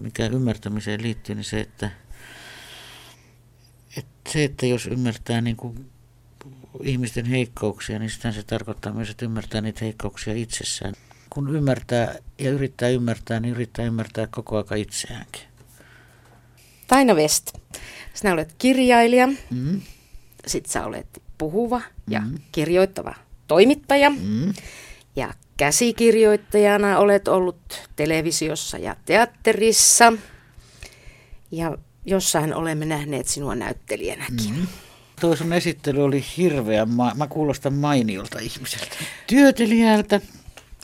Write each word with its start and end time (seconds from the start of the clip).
mikä 0.00 0.26
ymmärtämiseen 0.26 1.02
liittyy, 1.02 1.34
niin 1.34 1.44
se, 1.44 1.60
että, 1.60 1.90
että 3.98 4.30
se, 4.32 4.44
että 4.44 4.66
jos 4.66 4.86
ymmärtää 4.86 5.40
niin 5.40 5.56
kuin 5.56 5.90
ihmisten 6.82 7.26
heikkouksia, 7.26 7.98
niin 7.98 8.10
sitä 8.10 8.32
se 8.32 8.42
tarkoittaa 8.42 8.92
myös, 8.92 9.10
että 9.10 9.24
ymmärtää 9.24 9.60
niitä 9.60 9.84
heikkouksia 9.84 10.34
itsessään. 10.34 10.94
Kun 11.30 11.56
ymmärtää 11.56 12.14
ja 12.38 12.50
yrittää 12.50 12.88
ymmärtää, 12.88 13.40
niin 13.40 13.54
yrittää 13.54 13.84
ymmärtää 13.84 14.26
koko 14.26 14.56
aika 14.56 14.74
itseäänkin. 14.74 15.42
Taina 16.86 17.14
West, 17.14 17.52
sinä 18.14 18.32
olet 18.32 18.54
kirjailija, 18.58 19.26
mm. 19.50 19.80
sitten 20.46 20.72
sä 20.72 20.86
olet 20.86 21.22
puhuva 21.38 21.80
ja 22.08 22.20
mm. 22.20 22.34
kirjoittava 22.52 23.14
toimittaja. 23.46 24.10
Mm. 24.10 24.54
Ja 25.16 25.34
käsikirjoittajana 25.56 26.98
olet 26.98 27.28
ollut 27.28 27.88
televisiossa 27.96 28.78
ja 28.78 28.96
teatterissa. 29.04 30.12
Ja 31.50 31.78
jossain 32.04 32.54
olemme 32.54 32.84
nähneet 32.84 33.26
sinua 33.26 33.54
näyttelijänäkin. 33.54 34.54
Mm. 34.56 34.66
Tuo 35.20 35.36
sun 35.36 35.52
esittely 35.52 36.04
oli 36.04 36.24
hirveän, 36.36 36.90
ma- 36.90 37.12
mä 37.14 37.26
kuulostan 37.26 37.74
mainiolta 37.74 38.38
ihmiseltä. 38.38 38.96
Työtelijältä. 39.26 40.20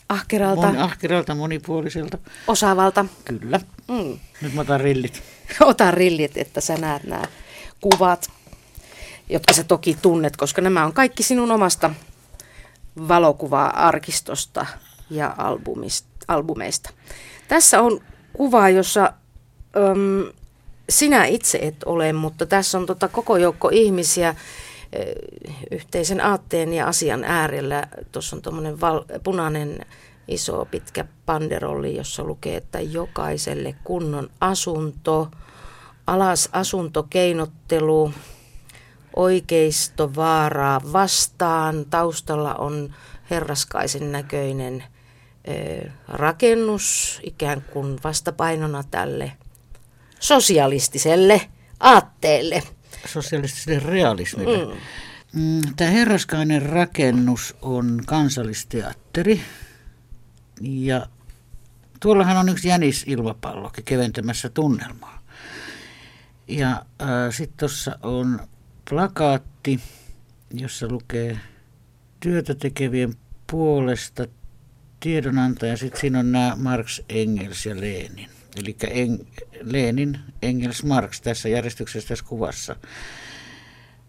Ahkeralta. 0.09 0.67
Mon, 0.67 0.79
ahkeralta, 0.79 1.35
monipuoliselta. 1.35 2.19
Osaavalta. 2.47 3.05
Kyllä. 3.25 3.61
Mm. 3.89 4.19
Nyt 4.41 4.55
mä 4.55 4.61
otan 4.61 4.81
rillit. 4.81 5.23
Ota 5.61 5.91
rillit, 5.91 6.37
että 6.37 6.61
sä 6.61 6.77
näet 6.77 7.05
nämä 7.05 7.23
kuvat, 7.81 8.31
jotka 9.29 9.53
sä 9.55 9.65
toki 9.65 9.97
tunnet, 10.03 10.37
koska 10.37 10.63
nämä 10.63 10.85
on 10.85 10.93
kaikki 10.93 11.23
sinun 11.23 11.51
omasta 11.51 11.91
valokuva-arkistosta 13.09 14.67
ja 15.11 15.37
albumeista. 16.29 16.91
Tässä 17.49 17.83
on 17.83 18.01
kuva, 18.33 18.69
jossa 18.69 19.13
äm, 19.77 20.33
sinä 20.91 21.25
itse 21.25 21.59
et 21.63 21.85
ole, 21.85 22.13
mutta 22.13 22.47
tässä 22.47 22.79
on 22.79 22.87
tota 22.87 23.09
koko 23.09 23.37
joukko 23.37 23.69
ihmisiä 23.73 24.35
yhteisen 25.71 26.21
aatteen 26.21 26.73
ja 26.73 26.87
asian 26.87 27.25
äärellä. 27.25 27.87
Tuossa 28.13 28.37
on 28.37 28.43
tuommoinen 28.43 28.81
val- 28.81 29.05
punainen 29.25 29.87
iso 30.29 30.65
pitkä 30.71 31.05
panderolli, 31.27 31.97
jossa 31.97 32.25
lukee, 32.25 32.57
että 32.57 32.81
jokaiselle 32.81 33.75
kunnon 33.85 34.31
asunto, 34.41 35.29
alas 36.07 36.49
asuntokeinottelu, 36.53 38.13
oikeistovaaraa 39.17 40.81
vastaan. 40.93 41.85
Taustalla 41.91 42.55
on 42.55 42.95
herraskaisen 43.31 44.13
näköinen 44.13 44.85
ö, 45.49 45.91
rakennus 46.09 47.21
ikään 47.23 47.63
kuin 47.63 47.99
vastapainona 48.05 48.85
tälle 48.91 49.33
sosialistiselle 50.21 51.41
aatteelle. 51.81 52.63
Sosialistiselle 53.07 53.91
realismille. 53.91 54.65
Mm. 54.65 54.81
mm 55.33 55.61
Tämä 55.77 55.91
herraskainen 55.91 56.63
rakennus 56.63 57.57
on 57.63 58.03
kansallisteatteri 58.07 59.41
ja 60.61 61.07
tuollahan 62.01 62.37
on 62.37 62.49
yksi 62.49 62.69
jänisilmapallokin 62.69 63.85
keventämässä 63.85 64.49
tunnelmaa. 64.49 65.23
Ja 66.49 66.71
äh, 66.71 67.09
sitten 67.31 67.59
tuossa 67.59 67.99
on 68.03 68.41
plakaatti, 68.91 69.81
jossa 70.55 70.89
lukee 70.89 71.39
työtä 72.21 72.55
tekevien 72.55 73.15
puolesta 73.51 74.27
tiedonantaja. 75.01 75.77
Sitten 75.77 76.01
siinä 76.01 76.19
on 76.19 76.33
nämä 76.33 76.57
Marx, 76.57 77.01
Engels 77.09 77.67
ja 77.67 77.77
Lenin. 77.77 78.31
Eli 78.57 78.77
en, 78.91 79.27
Lenin, 79.63 80.19
Engels, 80.43 80.85
Marx 80.85 81.21
tässä 81.21 81.49
järjestyksessä 81.49 82.09
tässä 82.09 82.25
kuvassa. 82.29 82.77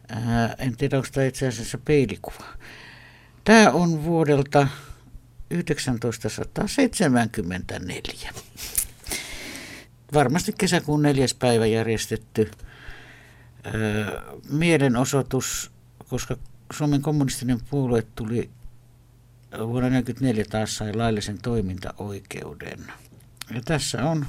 Ää, 0.10 0.56
en 0.58 0.78
tiedä, 0.78 0.98
onko 0.98 1.10
tämä 1.12 1.26
itse 1.26 1.48
asiassa 1.48 1.78
peilikuva. 1.78 2.46
Tämä 3.44 3.72
on 3.72 4.04
vuodelta 4.04 4.68
1974. 5.50 8.32
Varmasti 10.14 10.54
kesäkuun 10.58 11.02
neljäs 11.02 11.34
päivä 11.34 11.66
järjestetty 11.66 12.52
mielenosoitus, 14.50 15.72
koska 16.10 16.38
Suomen 16.74 17.02
kommunistinen 17.02 17.60
puolue 17.70 18.02
tuli 18.16 18.50
vuonna 19.52 19.90
1944 19.90 20.46
taas 20.50 20.78
sai 20.78 20.94
laillisen 20.94 21.42
toimintaoikeuden. 21.42 22.80
Ja 23.54 23.62
tässä 23.66 24.10
on 24.10 24.26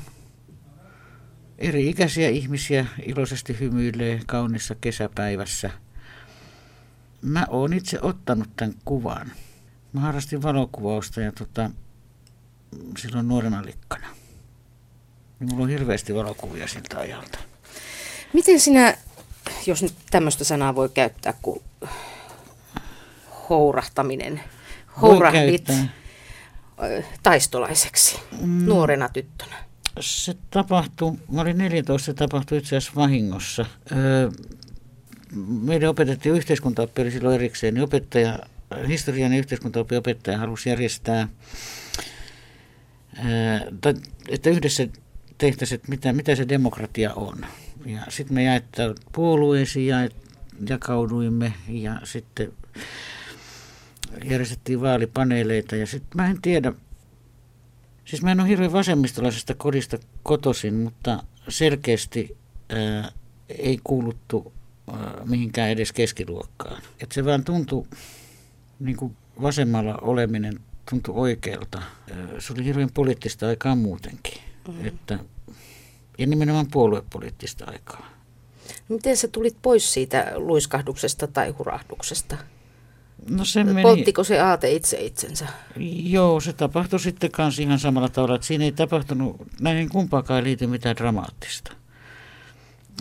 eri 1.59 1.89
ikäisiä 1.89 2.29
ihmisiä 2.29 2.87
iloisesti 3.07 3.61
hymyilee 3.61 4.21
kaunissa 4.27 4.75
kesäpäivässä. 4.75 5.71
Mä 7.23 7.47
oon 7.51 7.73
itse 7.73 7.99
ottanut 8.03 8.49
tämän 8.57 8.75
kuvan. 8.85 9.33
Mä 9.93 10.01
harrastin 10.01 10.43
valokuvausta 10.43 11.21
ja 11.21 11.33
tota, 11.33 11.71
silloin 12.99 13.29
nuorena 13.29 13.65
likkana. 13.65 14.07
Mulla 15.39 15.63
on 15.63 15.69
hirveästi 15.69 16.15
valokuvia 16.15 16.69
siltä 16.69 16.99
ajalta. 16.99 17.39
Miten 18.33 18.61
sinä, 18.61 18.97
jos 19.67 19.83
nyt 19.83 19.95
tämmöistä 20.11 20.45
sanaa 20.45 20.75
voi 20.75 20.89
käyttää 20.89 21.35
kuin 21.43 21.63
hourahtaminen, 23.49 24.41
hourahdit 25.03 25.69
taistolaiseksi 27.23 28.19
mm. 28.41 28.67
nuorena 28.67 29.09
tyttönä? 29.09 29.57
Se 30.01 30.35
tapahtui, 30.51 31.13
mä 31.33 31.41
olin 31.41 31.59
14, 31.59 32.07
se 32.07 32.15
tapahtui 32.15 32.59
itse 32.59 32.77
asiassa 32.77 32.93
vahingossa. 32.97 33.67
Öö, 33.93 34.31
meidän 35.47 35.91
opetettiin 35.91 36.35
yhteiskuntaoppi 36.35 37.03
oli 37.03 37.11
silloin 37.11 37.35
erikseen, 37.35 37.75
niin 37.75 37.85
opettaja, 37.85 38.39
historian 38.89 39.33
ja 39.33 39.39
yhteiskuntaoppi 39.39 39.97
opettaja 39.97 40.39
halusi 40.39 40.69
järjestää, 40.69 41.29
öö, 43.19 43.61
että 44.29 44.51
yhdessä 44.51 44.89
tehtäisiin, 45.39 45.77
että 45.77 45.91
mitä, 45.91 46.13
mitä 46.13 46.35
se 46.35 46.49
demokratia 46.49 47.15
on. 47.15 47.47
Ja 47.87 48.01
sitten 48.09 48.35
me 48.35 48.43
jaettiin 48.43 48.95
puolueisiin 49.13 49.87
ja 49.87 50.09
jakauduimme 50.69 51.55
ja 51.69 52.01
sitten 52.05 52.53
järjestettiin 54.25 54.81
vaalipaneeleita 54.81 55.77
ja 55.77 55.87
sitten 55.87 56.11
mä 56.15 56.31
en 56.31 56.43
tiedä, 56.43 56.73
siis 58.05 58.23
mä 58.23 58.33
en 58.33 58.41
ole 58.41 58.49
hirveän 58.49 58.73
vasemmistolaisesta 58.73 59.55
kodista 59.55 59.99
kotoisin, 60.23 60.75
mutta 60.75 61.23
selkeästi 61.49 62.37
ää, 62.69 63.13
ei 63.49 63.79
kuuluttu 63.85 64.53
ää, 64.93 65.15
mihinkään 65.25 65.71
edes 65.71 65.93
keskiluokkaan. 65.93 66.83
Et 67.01 67.13
se 67.13 67.25
vaan 67.25 67.45
tuntui, 67.45 67.87
niin 68.81 68.97
kuin 68.97 69.17
vasemmalla 69.43 69.99
oleminen 70.03 70.61
tuntui 70.91 71.15
oikealta. 71.17 71.83
Se 72.39 72.53
oli 72.53 72.65
hirveän 72.65 72.91
poliittista 72.95 73.49
aikaa 73.49 73.77
muutenkin. 73.77 74.39
Mm. 74.69 74.87
Että, 74.87 75.19
ja 76.23 76.27
nimenomaan 76.27 76.67
puoluepoliittista 76.71 77.65
aikaa. 77.69 78.11
Miten 78.89 79.17
sä 79.17 79.29
tulit 79.29 79.57
pois 79.63 79.93
siitä 79.93 80.33
luiskahduksesta 80.35 81.27
tai 81.27 81.51
hurahduksesta? 81.51 82.37
No 83.31 83.45
se 83.45 83.65
meni... 83.65 83.83
Polttiko 83.83 84.25
se 84.25 84.41
aate 84.41 84.73
itse 84.73 85.01
itsensä? 85.01 85.47
Joo, 86.03 86.41
se 86.41 86.53
tapahtui 86.53 87.01
sitten 87.01 87.31
kanssa 87.31 87.63
ihan 87.63 87.79
samalla 87.79 88.09
tavalla, 88.09 88.35
että 88.35 88.47
siinä 88.47 88.65
ei 88.65 88.73
tapahtunut, 88.73 89.37
näihin 89.61 89.89
kumpaakaan 89.89 90.39
ei 90.39 90.45
liity 90.45 90.67
mitään 90.67 90.97
dramaattista. 90.97 91.73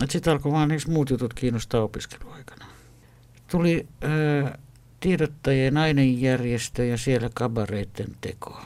Sitten 0.08 0.32
alkoi 0.32 0.52
vaan 0.52 0.68
niissä 0.68 0.92
muut 0.92 1.10
jutut 1.10 1.34
kiinnostaa 1.34 1.82
opiskeluaikana. 1.82 2.66
Tuli 3.50 3.86
ää, 4.00 4.58
tiedottajien 5.00 5.76
ainejärjestö 5.76 6.84
ja 6.84 6.98
siellä 6.98 7.30
kabareiden 7.34 8.16
teko. 8.20 8.60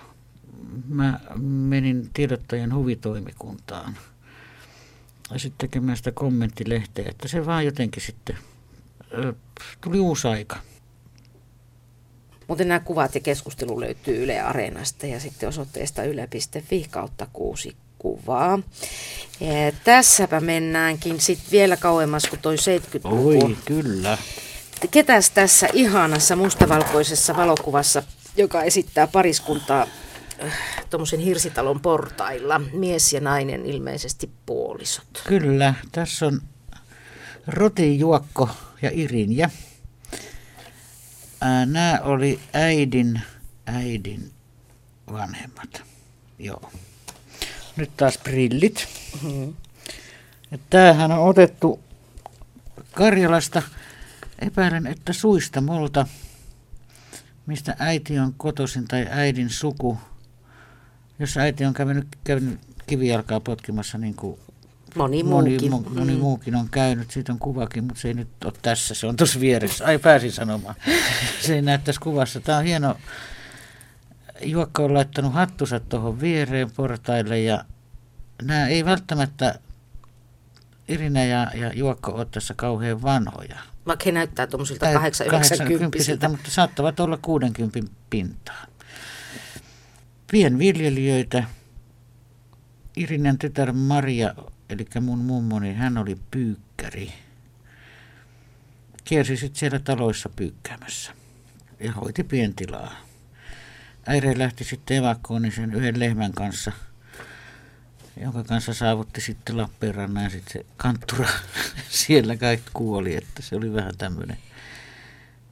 Mä 0.89 1.21
menin 1.43 2.11
tiedottajien 2.15 2.75
huvitoimikuntaan 2.75 3.97
sitten 5.37 5.69
tekemään 5.69 5.97
sitä 5.97 6.13
kommenttilehteä, 6.13 7.05
että 7.09 7.29
se 7.29 7.47
vaan 7.47 7.65
jotenkin 7.65 8.03
sitten 8.03 8.39
ää, 9.13 9.33
tuli 9.81 10.01
uusi 10.01 10.29
aika. 10.29 10.57
Muuten 12.49 12.69
nämä 12.69 12.81
kuvat 12.81 13.15
ja 13.15 13.21
keskustelu 13.21 13.81
löytyy 13.81 14.23
Yle 14.25 14.41
Areenasta 14.41 15.07
ja 15.07 15.21
sitten 15.21 15.49
osoitteesta 15.49 16.03
yle.fi 16.03 16.87
kautta 16.91 17.27
kuusi 17.33 17.77
kuvaa. 17.99 18.59
Ja 19.41 19.73
tässäpä 19.85 20.41
mennäänkin 20.41 21.21
sitten 21.21 21.51
vielä 21.51 21.77
kauemmas 21.77 22.27
kuin 22.27 22.41
toi 22.41 22.57
70-luku. 22.57 23.29
Oi, 23.29 23.57
kyllä. 23.65 24.19
Ketäs 24.91 25.31
tässä 25.31 25.69
ihanassa 25.73 26.37
mustavalkoisessa 26.37 27.37
valokuvassa, 27.37 28.03
joka 28.37 28.63
esittää 28.63 29.07
pariskuntaa 29.07 29.87
tuommoisen 30.91 31.21
hirsitalon 31.21 31.81
portailla, 31.81 32.61
mies 32.73 33.13
ja 33.13 33.21
nainen 33.21 33.67
ilmeisesti 33.67 34.31
puolisot. 34.47 35.23
Kyllä, 35.27 35.75
tässä 35.93 36.27
on 36.27 36.41
Roti 37.47 37.99
Juokko 37.99 38.49
ja 38.83 38.91
Irinjä 38.93 39.51
nämä 41.67 42.01
oli 42.03 42.41
äidin, 42.53 43.23
äidin 43.67 44.31
vanhemmat. 45.13 45.83
Joo. 46.39 46.71
nyt 47.77 47.97
taas 47.97 48.19
brillit. 48.19 48.89
Mm-hmm. 49.23 49.55
Tämähän 50.71 51.13
on 51.13 51.29
otettu 51.29 51.81
Karjalasta, 52.93 53.63
epäilen, 54.39 54.87
että 54.87 55.13
suista 55.13 55.61
multa, 55.61 56.07
mistä 57.47 57.77
äiti 57.79 58.19
on 58.19 58.35
kotoisin 58.37 58.89
tai 58.89 59.07
äidin 59.11 59.51
suku. 59.51 59.99
Jos 61.19 61.37
äiti 61.37 61.65
on 61.65 61.75
käynyt, 61.75 62.07
käynyt 62.25 62.61
kivijalkaa 62.87 63.41
potkimassa 63.41 63.99
niin 63.99 64.15
kuin 64.15 64.39
Moni 64.97 65.23
muukin. 65.23 65.71
Moni, 65.71 65.89
moni 65.95 66.15
mm. 66.15 66.21
muukin 66.21 66.55
on 66.55 66.69
käynyt, 66.71 67.11
siitä 67.11 67.33
on 67.33 67.39
kuvakin, 67.39 67.85
mutta 67.85 68.01
se 68.01 68.09
ei 68.09 68.15
nyt 68.15 68.29
ole 68.45 68.53
tässä, 68.63 68.95
se 68.95 69.07
on 69.07 69.17
tuossa 69.17 69.41
vieressä. 69.41 69.85
Ai 69.85 69.99
pääsin 69.99 70.33
sanomaan. 70.33 70.75
se 71.41 71.55
ei 71.55 71.63
näy 71.63 71.79
tässä 71.79 72.01
kuvassa. 72.01 72.41
Tämä 72.41 72.59
on 72.59 72.65
hieno. 72.65 72.97
Juokka 74.43 74.83
on 74.83 74.95
laittanut 74.95 75.35
hattusa 75.35 75.81
tuohon 75.81 76.21
viereen 76.21 76.71
portaille 76.71 77.41
ja 77.41 77.65
nämä 78.43 78.69
ei 78.69 78.85
välttämättä 78.85 79.59
Irina 80.89 81.25
ja, 81.25 81.51
ja 81.55 81.73
Juokko 81.75 82.13
ole 82.13 82.27
tässä 82.31 82.55
kauhean 82.57 83.03
vanhoja. 83.03 83.59
Vaikka 83.87 84.03
he 84.07 84.13
näyttää 84.13 84.47
tuommoisilta 84.47 84.87
80 85.31 86.29
mutta 86.29 86.51
saattavat 86.51 87.01
olla 87.01 87.19
60 87.23 87.81
pintaa. 88.11 88.67
Pienviljelijöitä. 90.31 91.45
Irinen 92.97 93.39
tytär 93.39 93.73
Maria 93.73 94.35
eli 94.69 94.87
mun 95.01 95.19
mummoni, 95.19 95.75
hän 95.75 95.99
oli 95.99 96.17
pyykkäri. 96.31 97.13
Kiersi 99.05 99.37
sitten 99.37 99.59
siellä 99.59 99.79
taloissa 99.79 100.29
pyykkäämässä 100.29 101.13
ja 101.81 101.93
hoiti 101.93 102.25
pientilaa. 102.25 102.93
Äire 104.07 104.39
lähti 104.39 104.65
sitten 104.65 104.97
evakkoon 104.97 105.43
niin 105.43 105.53
sen 105.53 105.75
yhden 105.75 106.01
lehmän 106.01 106.33
kanssa, 106.33 106.73
jonka 108.21 108.45
kanssa 108.45 108.75
saavutti 108.75 109.21
sitten 109.21 109.57
Lappeenrannan 109.57 110.25
ja 110.25 110.31
sitten 110.31 110.53
se 110.53 110.67
kanttura 110.77 111.29
siellä 111.89 112.37
kaikki 112.37 112.71
kuoli, 112.73 113.17
että 113.17 113.43
se 113.43 113.57
oli 113.57 113.73
vähän 113.73 113.97
tämmöinen. 113.99 114.39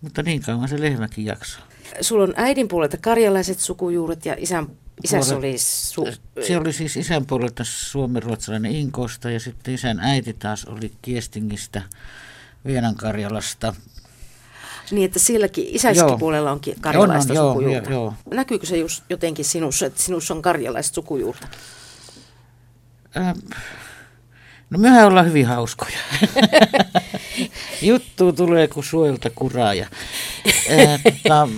Mutta 0.00 0.22
niin 0.22 0.42
kauan 0.42 0.68
se 0.68 0.80
lehmäkin 0.80 1.24
jaksoi. 1.24 1.62
Sulla 2.00 2.24
on 2.24 2.34
äidin 2.36 2.68
puolelta 2.68 2.96
karjalaiset 2.96 3.58
sukujuuret 3.58 4.26
ja 4.26 4.34
isän 4.38 4.66
Isässä 5.04 5.36
oli 5.36 5.54
su- 5.54 6.44
Se 6.46 6.58
oli 6.58 6.72
siis 6.72 6.96
isän 6.96 7.26
puolelta 7.26 7.64
suomenruotsalainen 7.64 8.72
Inkosta 8.72 9.30
ja 9.30 9.40
sitten 9.40 9.74
isän 9.74 10.00
äiti 10.00 10.32
taas 10.32 10.64
oli 10.64 10.92
Kiestingistä, 11.02 11.82
Vienankarjalasta. 12.66 13.74
Niin, 14.90 15.04
että 15.04 15.18
silläkin 15.18 15.66
isässäkin 15.68 16.18
puolella 16.18 16.52
on 16.52 16.60
karjalaista 16.80 17.32
on, 17.32 17.38
on, 17.38 17.52
sukujuurta. 17.52 17.90
Joo, 17.90 18.02
joo. 18.02 18.14
Näkyykö 18.30 18.66
se 18.66 18.76
just 18.76 19.04
jotenkin 19.10 19.44
sinussa, 19.44 19.86
että 19.86 20.02
sinussa 20.02 20.34
on 20.34 20.42
karjalaista 20.42 20.94
sukujuurta? 20.94 21.46
Ähm, 23.16 23.38
no 24.70 24.78
mehän 24.78 25.06
ollaan 25.06 25.26
hyvin 25.26 25.46
hauskoja. 25.46 25.98
Juttu 27.82 28.32
tulee 28.32 28.68
kuin 28.68 28.84
suojelta 28.84 29.30
kuraaja. 29.30 29.86
Äh, 30.70 31.00
tota, 31.02 31.48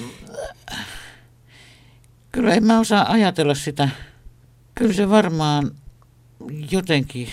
Kyllä 2.37 2.55
en 2.55 2.65
mä 2.65 2.81
osaa 2.81 3.13
ajatella 3.13 3.55
sitä. 3.55 3.89
Kyllä 4.75 4.93
se 4.93 5.09
varmaan 5.09 5.71
jotenkin, 6.71 7.29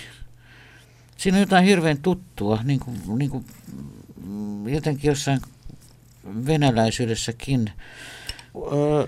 siinä 1.16 1.36
on 1.36 1.42
jotain 1.42 1.64
hirveän 1.64 1.98
tuttua, 1.98 2.58
niin 2.62 2.80
kuin, 2.80 3.00
niin 3.18 3.30
kuin 3.30 3.44
jotenkin 4.66 5.08
jossain 5.08 5.40
venäläisyydessäkin. 6.46 7.72
Öö, 8.72 9.06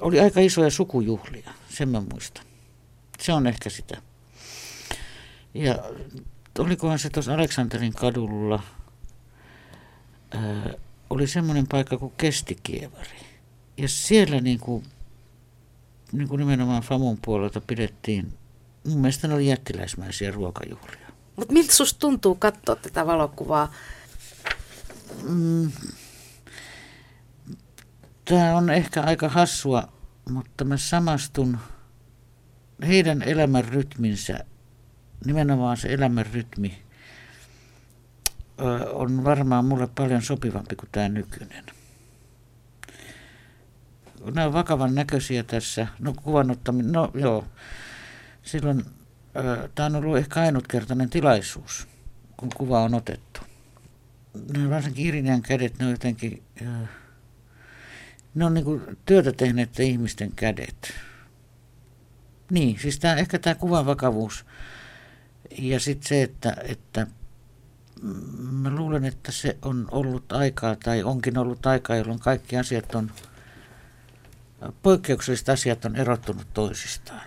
oli 0.00 0.20
aika 0.20 0.40
isoja 0.40 0.70
sukujuhlia, 0.70 1.50
sen 1.68 1.88
mä 1.88 2.02
muistan. 2.12 2.44
Se 3.20 3.32
on 3.32 3.46
ehkä 3.46 3.70
sitä. 3.70 4.02
Ja 5.54 5.78
olikohan 6.58 6.98
se 6.98 7.10
tuossa 7.10 7.34
Aleksanterin 7.34 7.92
kadulla, 7.92 8.62
öö, 10.34 10.74
oli 11.10 11.26
semmoinen 11.26 11.66
paikka 11.66 11.98
kuin 11.98 12.12
Kestikievari. 12.16 13.20
Ja 13.76 13.88
siellä 13.88 14.40
niin 14.40 14.58
kuin 14.58 14.84
niin 16.12 16.28
kuin 16.28 16.38
nimenomaan 16.38 16.82
Famun 16.82 17.18
puolelta 17.24 17.60
pidettiin, 17.60 18.34
mun 18.88 19.00
mielestä 19.00 19.28
ne 19.28 19.34
oli 19.34 19.46
jättiläismäisiä 19.46 20.30
ruokajuhlia. 20.30 21.08
Mutta 21.36 21.52
miltä 21.52 21.72
susta 21.72 21.98
tuntuu 21.98 22.34
katsoa 22.34 22.76
tätä 22.76 23.06
valokuvaa? 23.06 23.72
Mm, 25.22 25.72
Tämä 28.24 28.56
on 28.56 28.70
ehkä 28.70 29.02
aika 29.02 29.28
hassua, 29.28 29.88
mutta 30.30 30.64
mä 30.64 30.76
samastun 30.76 31.58
heidän 32.86 33.22
elämän 33.22 33.64
rytminsä, 33.64 34.44
nimenomaan 35.24 35.76
se 35.76 35.88
elämän 35.88 36.26
rytmi, 36.26 36.82
on 38.92 39.24
varmaan 39.24 39.64
mulle 39.64 39.88
paljon 39.94 40.22
sopivampi 40.22 40.76
kuin 40.76 40.88
tämä 40.92 41.08
nykyinen 41.08 41.64
nämä 44.34 44.46
on 44.46 44.52
vakavan 44.52 44.94
näköisiä 44.94 45.42
tässä. 45.42 45.86
No 45.98 46.14
kuvannuttaminen, 46.22 46.92
no 46.92 47.10
joo. 47.14 47.44
Silloin 48.42 48.84
tämä 49.74 49.86
on 49.86 49.96
ollut 49.96 50.16
ehkä 50.16 50.40
ainutkertainen 50.40 51.10
tilaisuus, 51.10 51.88
kun 52.36 52.48
kuva 52.56 52.80
on 52.80 52.94
otettu. 52.94 53.40
Ne 54.56 54.70
varsinkin 54.70 55.06
Irinian 55.06 55.42
kädet, 55.42 55.78
ne 55.78 55.84
on 55.84 55.90
jotenkin, 55.90 56.42
ne 58.34 58.44
on 58.44 58.54
niin 58.54 58.64
kuin 58.64 58.82
työtä 59.06 59.32
tehneet 59.32 59.80
ihmisten 59.80 60.32
kädet. 60.36 60.92
Niin, 62.50 62.78
siis 62.78 62.98
tämä, 62.98 63.14
ehkä 63.14 63.38
tämä 63.38 63.54
kuvan 63.54 63.86
vakavuus 63.86 64.44
ja 65.58 65.80
sitten 65.80 66.08
se, 66.08 66.22
että, 66.22 66.56
että 66.62 67.06
mä 68.50 68.70
luulen, 68.70 69.04
että 69.04 69.32
se 69.32 69.56
on 69.62 69.88
ollut 69.90 70.32
aikaa 70.32 70.76
tai 70.76 71.02
onkin 71.02 71.38
ollut 71.38 71.66
aikaa, 71.66 71.96
jolloin 71.96 72.20
kaikki 72.20 72.56
asiat 72.56 72.94
on 72.94 73.10
poikkeukselliset 74.82 75.48
asiat 75.48 75.84
on 75.84 75.96
erottunut 75.96 76.46
toisistaan. 76.54 77.26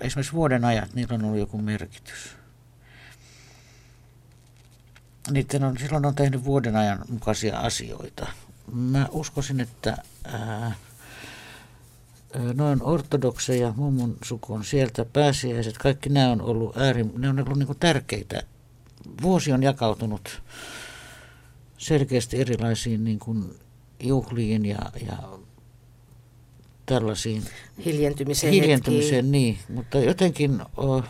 Esimerkiksi 0.00 0.32
vuoden 0.32 0.64
ajat, 0.64 0.94
niillä 0.94 1.14
on 1.14 1.24
ollut 1.24 1.38
joku 1.38 1.58
merkitys. 1.58 2.36
Niiden 5.30 5.64
on, 5.64 5.78
silloin 5.78 6.06
on 6.06 6.14
tehnyt 6.14 6.44
vuoden 6.44 6.76
ajan 6.76 6.98
mukaisia 7.08 7.58
asioita. 7.58 8.26
Mä 8.72 9.08
uskoisin, 9.10 9.60
että 9.60 9.96
ää, 10.24 10.74
noin 12.54 12.82
ortodokseja, 12.82 13.72
mummun 13.76 14.16
suku 14.24 14.54
on 14.54 14.64
sieltä, 14.64 15.04
pääsiäiset, 15.04 15.78
kaikki 15.78 16.08
nämä 16.08 16.30
on 16.30 16.40
ollut 16.40 16.76
äärin, 16.76 17.12
ne 17.16 17.28
on 17.28 17.38
ollut 17.38 17.58
niin 17.58 17.78
tärkeitä. 17.80 18.42
Vuosi 19.22 19.52
on 19.52 19.62
jakautunut 19.62 20.42
selkeästi 21.78 22.40
erilaisiin 22.40 23.04
niin 23.04 23.18
kuin 23.18 23.58
juhliin 24.00 24.64
ja, 24.64 24.92
ja 25.06 25.16
tällaisiin 26.86 27.42
hiljentymiseen, 27.84 28.52
hiljentymiseen 28.52 29.32
niin, 29.32 29.58
mutta 29.68 29.98
jotenkin 29.98 30.62
oh, 30.76 31.04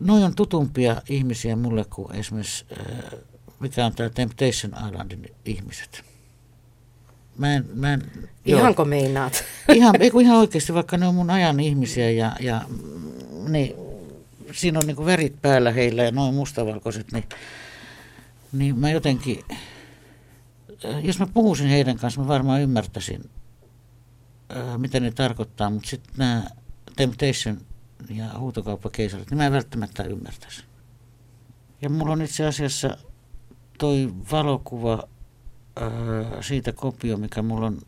noin 0.00 0.24
on 0.24 0.34
tutumpia 0.34 1.02
ihmisiä 1.08 1.56
mulle 1.56 1.84
kuin 1.84 2.14
esimerkiksi, 2.14 2.64
äh, 2.80 3.18
mikä 3.60 3.86
on 3.86 3.94
tämä 3.94 4.10
Temptation 4.10 4.72
Islandin 4.88 5.26
ihmiset. 5.44 6.04
Mä 7.38 7.54
en, 7.54 7.64
mä 7.74 7.92
en, 7.92 8.02
Ihanko 8.44 8.82
joo. 8.82 8.88
meinaat? 8.88 9.44
Ihan, 9.74 9.94
ei 10.00 10.10
ihan 10.20 10.36
oikeasti, 10.36 10.74
vaikka 10.74 10.96
ne 10.96 11.06
on 11.06 11.14
mun 11.14 11.30
ajan 11.30 11.60
ihmisiä 11.60 12.10
ja, 12.10 12.36
ja 12.40 12.62
niin, 13.48 13.74
siinä 14.52 14.78
on 14.78 14.86
niin 14.86 15.06
värit 15.06 15.42
päällä 15.42 15.72
heillä 15.72 16.02
ja 16.02 16.10
noin 16.10 16.34
mustavalkoiset, 16.34 17.12
niin, 17.12 17.24
niin 18.52 18.78
mä 18.78 18.90
jotenkin, 18.90 19.44
jos 21.02 21.18
mä 21.18 21.26
puhuisin 21.34 21.68
heidän 21.68 21.96
kanssa, 21.96 22.20
mä 22.20 22.28
varmaan 22.28 22.60
ymmärtäisin 22.60 23.30
äh, 24.56 24.78
mitä 24.78 25.00
ne 25.00 25.10
tarkoittaa, 25.10 25.70
mutta 25.70 25.88
sitten 25.88 26.14
nämä 26.16 26.44
Temptation 26.96 27.60
ja 28.10 28.38
huutokauppakeisarit, 28.38 29.30
niin 29.30 29.38
mä 29.38 29.46
en 29.46 29.52
välttämättä 29.52 30.02
ymmärtäisi. 30.02 30.64
Ja 31.82 31.90
mulla 31.90 32.12
on 32.12 32.22
itse 32.22 32.46
asiassa 32.46 32.96
toi 33.78 34.12
valokuva 34.32 35.02
äh, 35.82 35.86
siitä 36.40 36.72
kopio, 36.72 37.16
mikä 37.16 37.42
mulla 37.42 37.66
on 37.66 37.78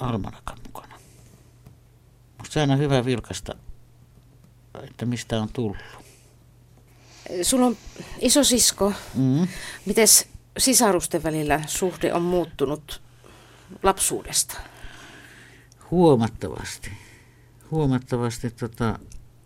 almanakan 0.00 0.58
mukana. 0.66 0.98
Musta 2.38 2.52
se 2.52 2.62
on 2.62 2.78
hyvä 2.78 3.04
vilkasta, 3.04 3.54
että 4.82 5.06
mistä 5.06 5.40
on 5.40 5.48
tullut. 5.52 5.76
Sulla 7.42 7.66
on 7.66 7.76
iso 8.18 8.44
sisko. 8.44 8.92
Mm. 9.14 9.48
Mites 9.86 10.28
sisarusten 10.58 11.22
välillä 11.22 11.60
suhde 11.66 12.14
on 12.14 12.22
muuttunut 12.22 13.02
lapsuudesta? 13.82 14.56
Huomattavasti. 15.90 16.90
Huomattavasti 17.70 18.50
tota, 18.50 18.98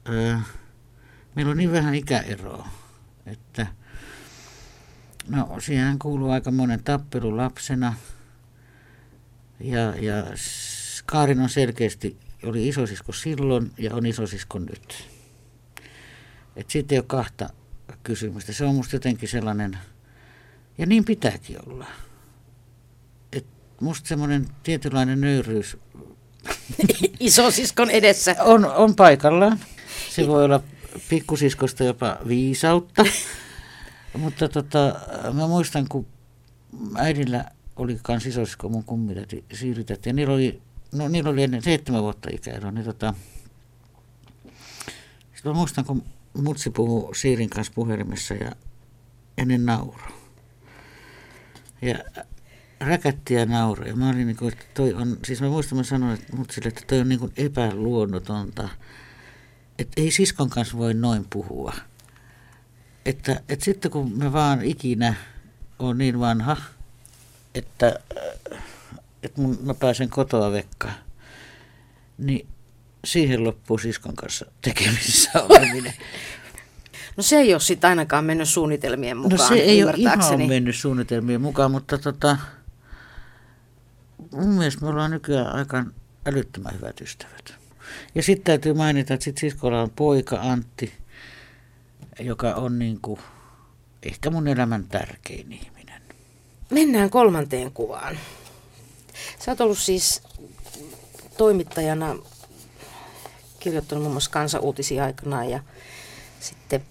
ää, 0.05 0.43
meillä 1.35 1.51
on 1.51 1.57
niin 1.57 1.73
vähän 1.73 1.95
ikäeroa, 1.95 2.69
että 3.27 3.67
no 5.29 5.61
siihen 5.61 5.99
kuuluu 5.99 6.31
aika 6.31 6.51
monen 6.51 6.85
tappelu 6.85 7.37
lapsena 7.37 7.95
ja, 9.61 9.81
ja 9.81 10.25
Kaarin 11.07 11.41
on 11.41 11.49
selkeästi 11.49 12.17
oli 12.43 12.69
isosisko 12.69 13.13
silloin 13.13 13.73
ja 13.79 13.95
on 13.95 14.07
isosisko 14.07 14.59
nyt. 14.59 15.09
Et 16.57 16.71
siitä 16.71 16.95
ei 16.95 16.99
ole 16.99 17.05
kahta 17.07 17.51
kysymystä. 18.03 18.53
Se 18.53 18.65
on 18.65 18.75
musta 18.75 18.97
jotenkin 18.97 19.29
sellainen, 19.29 19.79
ja 20.79 20.87
niin 20.87 21.05
pitääkin 21.05 21.57
olla. 21.67 21.87
Et 23.33 23.47
musta 23.81 24.09
semmoinen 24.09 24.47
tietynlainen 24.63 25.21
nöyryys 25.21 25.77
Isosiskon 27.21 27.91
edessä. 27.91 28.37
on, 28.41 28.65
on 28.65 28.97
paikallaan. 28.97 29.61
Se 30.11 30.27
voi 30.27 30.45
olla 30.45 30.63
pikkusiskosta 31.09 31.85
jopa 31.85 32.17
viisautta. 32.29 33.05
Mutta 34.19 34.49
tota, 34.49 34.95
mä 35.33 35.47
muistan, 35.47 35.87
kun 35.89 36.07
äidillä 36.97 37.45
oli 37.77 37.99
kans 38.03 38.27
isosisko 38.27 38.69
mun 38.69 38.85
kummitäti 38.85 39.45
siiritäti, 39.53 40.09
ja 40.09 40.13
niillä 40.13 40.35
oli, 40.35 40.63
no, 40.93 41.09
niillä 41.09 41.31
oli 41.31 41.43
ennen 41.43 41.63
seitsemän 41.63 42.03
vuotta 42.03 42.29
ikäero, 42.33 42.71
niin 42.71 42.85
tota, 42.85 43.15
sitten 45.35 45.53
mä 45.53 45.55
muistan, 45.55 45.85
kun 45.85 46.05
mutsi 46.35 46.71
puhui 46.71 47.17
Siirin 47.17 47.51
kanssa 47.51 47.73
puhelimessa 47.75 48.35
ja 48.35 48.53
ennen 49.39 49.67
nauro. 49.67 50.07
Ja 51.83 51.95
räkätti 52.81 53.35
ja 53.35 53.47
nauroi. 53.47 53.89
Ja 53.89 53.97
mä 53.97 54.09
olin 54.09 54.27
niin 54.27 54.37
kuin, 54.37 54.53
että 54.53 54.65
toi 54.75 54.95
on, 54.95 55.19
siis 55.25 55.41
mä 55.41 55.49
muistan, 55.49 55.79
mä 55.79 55.85
sanoin 55.85 56.15
että 56.15 56.37
mutsille, 56.37 56.69
että 56.69 56.83
toi 56.87 57.01
on 57.01 57.09
niin 57.09 57.19
kuin 57.19 57.33
epäluonnotonta. 57.37 58.69
Että 59.79 60.01
ei 60.01 60.11
siskon 60.11 60.51
kanssa 60.51 60.79
voi 60.79 60.95
noin 60.95 61.27
puhua. 61.31 61.75
Että, 63.07 63.41
että 63.49 63.65
sitten 63.65 63.91
kun 63.91 64.19
mä 64.19 64.33
vaan 64.33 64.65
ikinä 64.65 65.15
on 65.79 65.99
niin 65.99 66.21
vanha, 66.21 66.57
että, 67.55 68.01
että 69.23 69.41
mun, 69.41 69.59
mä 69.63 69.75
pääsen 69.75 70.09
kotoa 70.09 70.53
vekkaan, 70.53 70.95
niin 72.19 72.47
siihen 73.05 73.45
loppuu 73.45 73.79
siskon 73.79 74.17
kanssa 74.17 74.47
tekemisissä 74.63 75.31
oleminen. 75.49 75.95
No 77.17 77.23
se 77.23 77.37
ei 77.37 77.55
ole 77.55 77.61
sitten 77.61 77.91
ainakaan 77.91 78.25
mennyt 78.25 78.49
suunnitelmien 78.49 79.17
mukaan, 79.17 79.41
No 79.41 79.49
se 79.49 79.55
ei 79.55 79.85
ole 79.85 79.95
ihan 79.97 80.19
mennyt 80.49 80.77
suunnitelmien 80.77 81.41
mukaan, 81.41 81.71
mutta 81.71 81.99
tota, 81.99 82.37
mun 84.31 84.49
mielestä 84.49 84.83
me 84.83 84.89
ollaan 84.89 85.11
nykyään 85.11 85.55
aika 85.55 85.85
älyttömän 86.27 86.75
hyvät 86.75 87.01
ystävät. 87.01 87.55
Ja 88.15 88.23
sitten 88.23 88.45
täytyy 88.45 88.75
mainita, 88.75 89.15
että 89.15 89.25
sit 89.25 89.39
siskolla 89.39 89.83
on 89.83 89.91
poika 89.91 90.37
Antti, 90.41 90.93
joka 92.21 92.55
on 92.55 92.79
niin 92.79 92.99
kuin 93.03 93.21
ehkä 94.03 94.31
mun 94.31 94.49
elämän 94.49 94.85
tärkein 94.89 95.53
ihminen. 95.53 96.03
Mennään 96.71 97.11
kolmanteen 97.11 97.73
kuvaan. 97.73 98.19
Sä 99.39 99.51
oot 99.51 99.61
ollut 99.61 99.79
siis 99.79 100.23
toimittajana 101.37 102.17
kirjoittanut 103.61 104.03
muun 104.03 104.15
muassa 104.15 104.31
kansauutisia 104.31 105.05
aikanaan 105.05 105.51
ja 105.51 105.61
sitten 106.41 106.85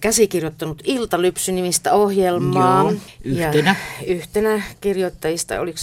käsikirjoittanut 0.00 0.82
Iltalypsy-nimistä 0.84 1.92
ohjelmaa. 1.92 2.82
Joo, 2.82 2.92
yhtenä. 3.24 3.76
Ja 4.00 4.06
yhtenä 4.06 4.62
kirjoittajista, 4.80 5.60
oliko 5.60 5.78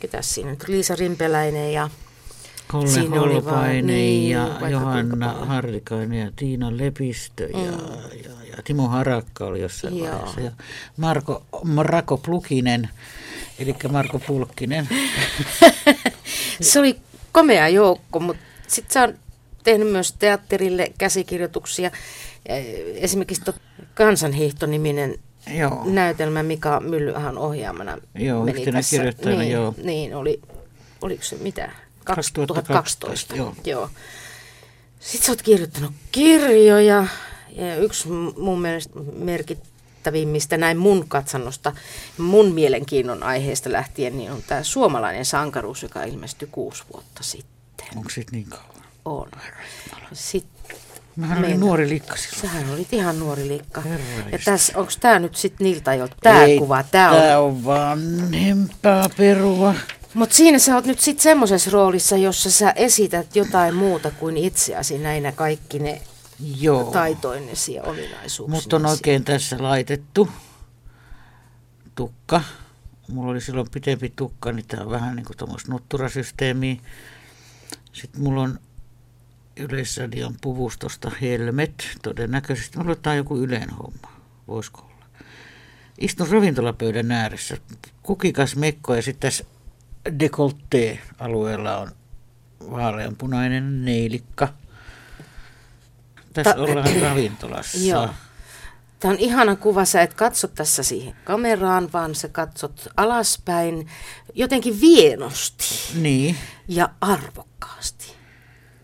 ketä 0.00 0.22
siinä 0.22 0.50
nyt, 0.50 0.68
Liisa 0.68 0.96
Rimpeläinen 0.96 1.72
ja 1.72 1.90
Kolle 2.70 2.88
Siinä 2.88 3.20
Holopainen 3.20 3.86
niin, 3.86 4.30
ja 4.30 4.68
Johanna. 4.70 5.32
Harrikainen 5.32 6.18
ja 6.18 6.30
Tiina 6.36 6.76
Lepistö 6.76 7.44
ja, 7.44 7.60
ja, 8.24 8.30
ja 8.56 8.62
Timo 8.64 8.88
Harakka 8.88 9.44
oli 9.44 9.60
jossain 9.60 9.98
Joo. 9.98 10.08
vaiheessa. 10.08 10.40
Ja 10.40 10.50
Marko, 10.96 11.42
Marko 11.64 12.16
Plukinen, 12.16 12.88
eli 13.58 13.74
Marko 13.88 14.18
Pulkkinen. 14.18 14.88
Se 16.60 16.78
oli 16.78 16.96
komea 17.32 17.68
joukko, 17.68 18.20
mutta 18.20 18.42
sitten 18.66 18.92
sä 18.92 19.02
on 19.02 19.14
tehnyt 19.64 19.88
myös 19.88 20.12
teatterille 20.12 20.92
käsikirjoituksia. 20.98 21.90
Esimerkiksi 22.94 23.42
Kansanhiihto-niminen 23.94 25.18
Joo. 25.50 25.82
näytelmä 25.84 26.42
Mika 26.42 26.80
Myllyahan 26.80 27.38
ohjaamana 27.38 27.98
Joo, 28.14 28.44
meni 28.44 28.58
yhtenä 28.58 28.78
tässä. 28.78 28.96
kirjoittajana, 28.96 29.42
niin, 29.42 29.52
joo. 29.52 29.74
Niin, 29.82 30.14
oli, 30.14 30.40
oliko 31.02 31.22
se 31.22 31.36
mitä? 31.36 31.70
2012, 32.04 33.36
joo. 33.36 33.54
joo. 33.64 33.90
Sitten 35.00 35.26
sä 35.26 35.32
oot 35.32 35.42
kirjoittanut 35.42 35.92
kirjoja 36.12 36.80
ja 36.80 37.76
yksi 37.76 38.08
mun 38.38 38.60
mielestä 38.60 38.98
merkittävimmistä 39.16 40.56
näin 40.56 40.78
mun 40.78 41.08
katsannosta, 41.08 41.72
mun 42.18 42.52
mielenkiinnon 42.52 43.22
aiheesta 43.22 43.72
lähtien, 43.72 44.18
niin 44.18 44.32
on 44.32 44.42
tämä 44.46 44.62
suomalainen 44.62 45.24
sankaruus, 45.24 45.82
joka 45.82 46.04
ilmestyi 46.04 46.48
kuusi 46.52 46.82
vuotta 46.92 47.22
sitten. 47.22 47.86
Onko 47.96 48.10
sit 48.10 48.32
niin 48.32 48.46
kauan? 48.46 48.84
On. 49.04 49.28
Sitten 50.12 50.59
Mähän 51.20 51.38
olin 51.38 51.50
Meillä. 51.50 51.64
nuori 51.64 51.88
likka 51.88 52.16
silloin. 52.16 52.40
Sähän 52.42 52.70
olit 52.74 52.92
ihan 52.92 53.18
nuori 53.18 53.48
liikka. 53.48 53.80
Herra 53.80 54.04
Ja 54.32 54.38
tässä, 54.44 54.72
onko 54.78 54.92
tämä 55.00 55.18
nyt 55.18 55.36
sitten 55.36 55.64
niiltä 55.64 55.90
ajoilta? 55.90 56.16
Tämä 56.22 56.40
kuva, 56.58 56.82
tämä 56.82 57.10
Tää 57.10 57.40
on. 57.40 57.50
on 57.50 57.64
vanhempaa 57.64 59.08
perua. 59.16 59.74
Mutta 60.14 60.34
siinä 60.36 60.58
sä 60.58 60.74
oot 60.74 60.84
nyt 60.84 61.00
sitten 61.00 61.22
semmoisessa 61.22 61.70
roolissa, 61.70 62.16
jossa 62.16 62.50
sä 62.50 62.70
esität 62.70 63.36
jotain 63.36 63.74
muuta 63.74 64.10
kuin 64.10 64.36
itseäsi 64.36 64.98
näinä 64.98 65.32
kaikki 65.32 65.78
ne 65.78 66.02
Joo. 66.60 66.84
taitoinnesi 66.84 67.74
ja 67.74 67.82
ominaisuuksinesi. 67.82 68.66
Mut 68.66 68.72
on 68.72 68.86
oikein 68.86 69.24
tässä 69.24 69.56
laitettu 69.60 70.28
tukka. 71.94 72.40
Mulla 73.08 73.30
oli 73.30 73.40
silloin 73.40 73.70
pitempi 73.70 74.12
tukka, 74.16 74.52
niin 74.52 74.66
tää 74.66 74.80
on 74.80 74.90
vähän 74.90 75.16
niin 75.16 75.26
kuin 75.26 75.36
tuommoista 75.36 75.72
nutturasysteemiä. 75.72 76.76
Sitten 77.92 78.22
mulla 78.22 78.42
on 78.42 78.58
Yleisradion 79.60 80.34
puvustosta 80.40 81.10
helmet, 81.20 81.84
todennäköisesti. 82.02 82.78
Mulla 82.78 82.96
on 83.06 83.16
joku 83.16 83.36
Ylen 83.36 83.70
homma, 83.70 84.12
voisiko 84.48 84.80
olla. 84.80 85.06
Istun 85.98 86.28
ravintolapöydän 86.28 87.12
ääressä, 87.12 87.56
kukikas 88.02 88.56
mekko 88.56 88.94
ja 88.94 89.02
sitten 89.02 89.30
tässä 89.30 89.44
dekoltee-alueella 90.18 91.76
on 91.76 91.90
vaaleanpunainen 92.70 93.84
neilikka. 93.84 94.48
Tässä 96.32 96.54
Ta- 96.54 96.60
ollaan 96.60 97.00
ravintolassa. 97.02 97.78
Joo. 97.78 98.08
Tämä 99.00 99.12
on 99.12 99.18
ihana 99.20 99.56
kuva, 99.56 99.84
sä 99.84 100.02
et 100.02 100.14
katso 100.14 100.48
tässä 100.48 100.82
siihen 100.82 101.16
kameraan, 101.24 101.92
vaan 101.92 102.14
sä 102.14 102.28
katsot 102.28 102.88
alaspäin 102.96 103.86
jotenkin 104.34 104.80
vienosti 104.80 105.64
Niin, 105.94 106.36
ja 106.68 106.88
arvokkaasti. 107.00 108.19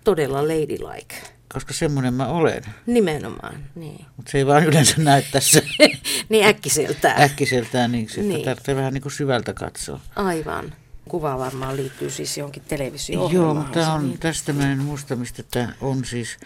Todella 0.07 0.43
ladylike. 0.43 1.17
koska 1.53 1.73
semmoinen 1.75 2.15
mä 2.15 2.27
olen. 2.27 2.63
Nimenomaan, 2.87 3.65
niin. 3.75 4.05
Mutta 4.17 4.31
se 4.33 4.39
ei 4.39 4.47
vaan 4.47 4.65
yleensä 4.65 4.95
näy 4.99 5.23
tässä 5.33 5.63
niin 6.29 6.45
äkkiseltään. 6.47 7.23
äkkiseltään, 7.23 7.93
niin 7.93 8.09
sitä 8.09 8.23
Niin. 8.23 8.45
tarvitsee 8.45 8.77
vähän 8.77 8.95
niin 8.95 9.03
kuin 9.03 9.13
syvältä 9.13 9.53
katsoa. 9.55 10.01
Aivan. 10.17 10.73
Kuva 11.09 11.39
varmaan 11.39 11.77
liittyy 11.77 12.11
siis 12.11 12.39
johonkin 12.39 12.63
Joo, 12.63 12.69
televisio-ohjelmaan. 12.79 13.57
mutta 13.57 13.93
on, 13.93 14.09
niin. 14.09 14.19
tästä 14.19 14.53
mä 14.53 14.73
en 14.73 14.79
muista, 14.79 15.17
mistä 15.17 15.43
tämä 15.51 15.73
on 15.81 16.05
siis. 16.05 16.37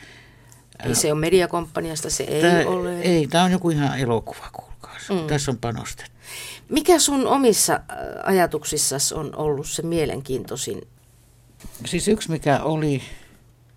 Ei 0.85 0.95
se 0.95 1.12
ole 1.12 1.21
mediakomppaniasta, 1.21 2.11
se 2.11 2.23
ei 2.25 2.43
Tää, 2.43 2.67
ole. 2.67 3.00
ei, 3.00 3.26
tämä 3.26 3.45
on 3.45 3.52
joku 3.52 3.71
ihan 3.71 3.99
elokuva, 3.99 4.50
kuulkaa. 4.52 4.97
Mm. 5.11 5.17
Mm. 5.17 5.26
Tässä 5.26 5.50
on 5.50 5.59
panostettu. 5.59 6.12
Mikä 6.69 6.99
sun 6.99 7.26
omissa 7.26 7.75
äh, 7.75 7.81
ajatuksissasi 8.25 9.14
on 9.14 9.37
ollut 9.37 9.69
se 9.69 9.83
mielenkiintoisin? 9.83 10.83
Siis 11.87 12.09
yksi 12.09 12.31
mikä 12.31 12.61
oli, 12.62 13.02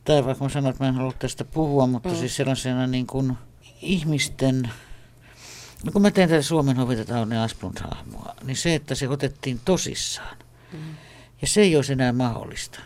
tai 0.04 0.26
vaikka 0.26 0.44
mä 0.44 0.50
sanoin, 0.50 0.72
että 0.72 0.84
mä 0.84 0.88
en 0.88 0.96
halua 0.96 1.14
tästä 1.20 1.46
puhua, 1.46 1.88
mutta 1.88 2.10
mm. 2.10 2.16
siis 2.16 2.36
sellaisena 2.36 2.88
niin 2.88 3.08
kuin 3.08 3.38
ihmisten, 3.82 4.70
no 5.84 5.92
kun 5.92 6.02
mä 6.02 6.12
teen 6.12 6.30
tätä 6.30 6.42
Suomen 6.42 6.78
hoviteta 6.78 7.20
Aune 7.20 7.36
Asplund-hahmoa, 7.46 8.36
niin 8.44 8.58
se, 8.58 8.76
että 8.76 8.96
se 8.96 9.10
otettiin 9.10 9.60
tosissaan. 9.66 10.38
Mm. 10.74 10.80
Ja 11.42 11.48
se 11.48 11.62
ei 11.62 11.76
olisi 11.76 11.94
enää 11.94 12.14
mahdollista, 12.14 12.80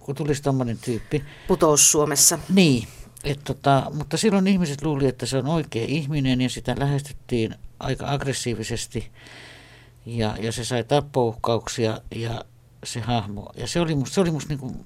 kun 0.00 0.14
tulisi 0.14 0.42
tommonen 0.42 0.78
tyyppi. 0.78 1.24
Putous 1.48 1.92
Suomessa. 1.92 2.38
Niin, 2.54 2.88
et 3.24 3.40
tota, 3.44 3.90
mutta 3.94 4.16
silloin 4.16 4.46
ihmiset 4.46 4.82
luuli, 4.82 5.06
että 5.06 5.26
se 5.26 5.36
on 5.36 5.46
oikea 5.46 5.84
ihminen 5.88 6.40
ja 6.40 6.48
sitä 6.48 6.74
lähestyttiin 6.78 7.54
aika 7.80 8.10
aggressiivisesti 8.10 9.10
ja, 10.06 10.36
ja 10.40 10.52
se 10.52 10.64
sai 10.64 10.84
tappouhkauksia 10.84 12.00
ja 12.14 12.44
se 12.84 13.00
hahmo. 13.00 13.52
Ja 13.56 13.66
se 13.66 13.80
oli 13.80 13.94
musta, 13.94 14.14
se 14.14 14.20
oli 14.20 14.30
musta 14.30 14.48
niinku 14.48 14.84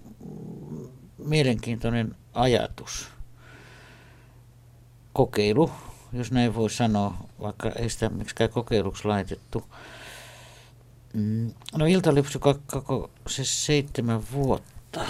mielenkiintoinen 1.25 2.14
ajatus. 2.35 3.09
Kokeilu, 5.12 5.71
jos 6.12 6.33
näin 6.33 6.55
voi 6.55 6.71
sanoa, 6.71 7.17
vaikka 7.41 7.71
ei 7.71 7.91
sitä 7.91 8.09
miksikään 8.09 8.50
kokeiluksi 8.50 9.05
laitettu. 9.05 9.64
Mm, 11.14 11.52
No 11.76 11.87
Iltalypsy 11.87 12.38
koko 12.38 13.11
se 13.26 13.45
seitsemän 13.45 14.23
vuotta, 14.33 15.05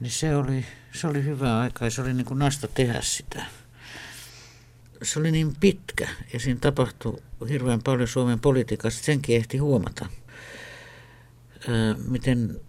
niin 0.00 0.10
se 0.10 0.36
oli, 0.36 0.64
se 0.92 1.06
oli 1.06 1.24
hyvä 1.24 1.58
aika 1.58 1.84
ja 1.84 1.90
se 1.90 2.02
oli 2.02 2.14
niin 2.14 2.26
kuin 2.26 2.38
nasta 2.38 2.68
tehdä 2.68 3.00
sitä. 3.02 3.44
Se 5.02 5.18
oli 5.18 5.32
niin 5.32 5.56
pitkä 5.60 6.08
ja 6.32 6.40
siinä 6.40 6.60
tapahtui 6.60 7.22
hirveän 7.48 7.82
paljon 7.82 8.08
Suomen 8.08 8.40
politiikassa, 8.40 9.04
senkin 9.04 9.36
ehti 9.36 9.58
huomata, 9.58 10.06
miten 12.08 12.60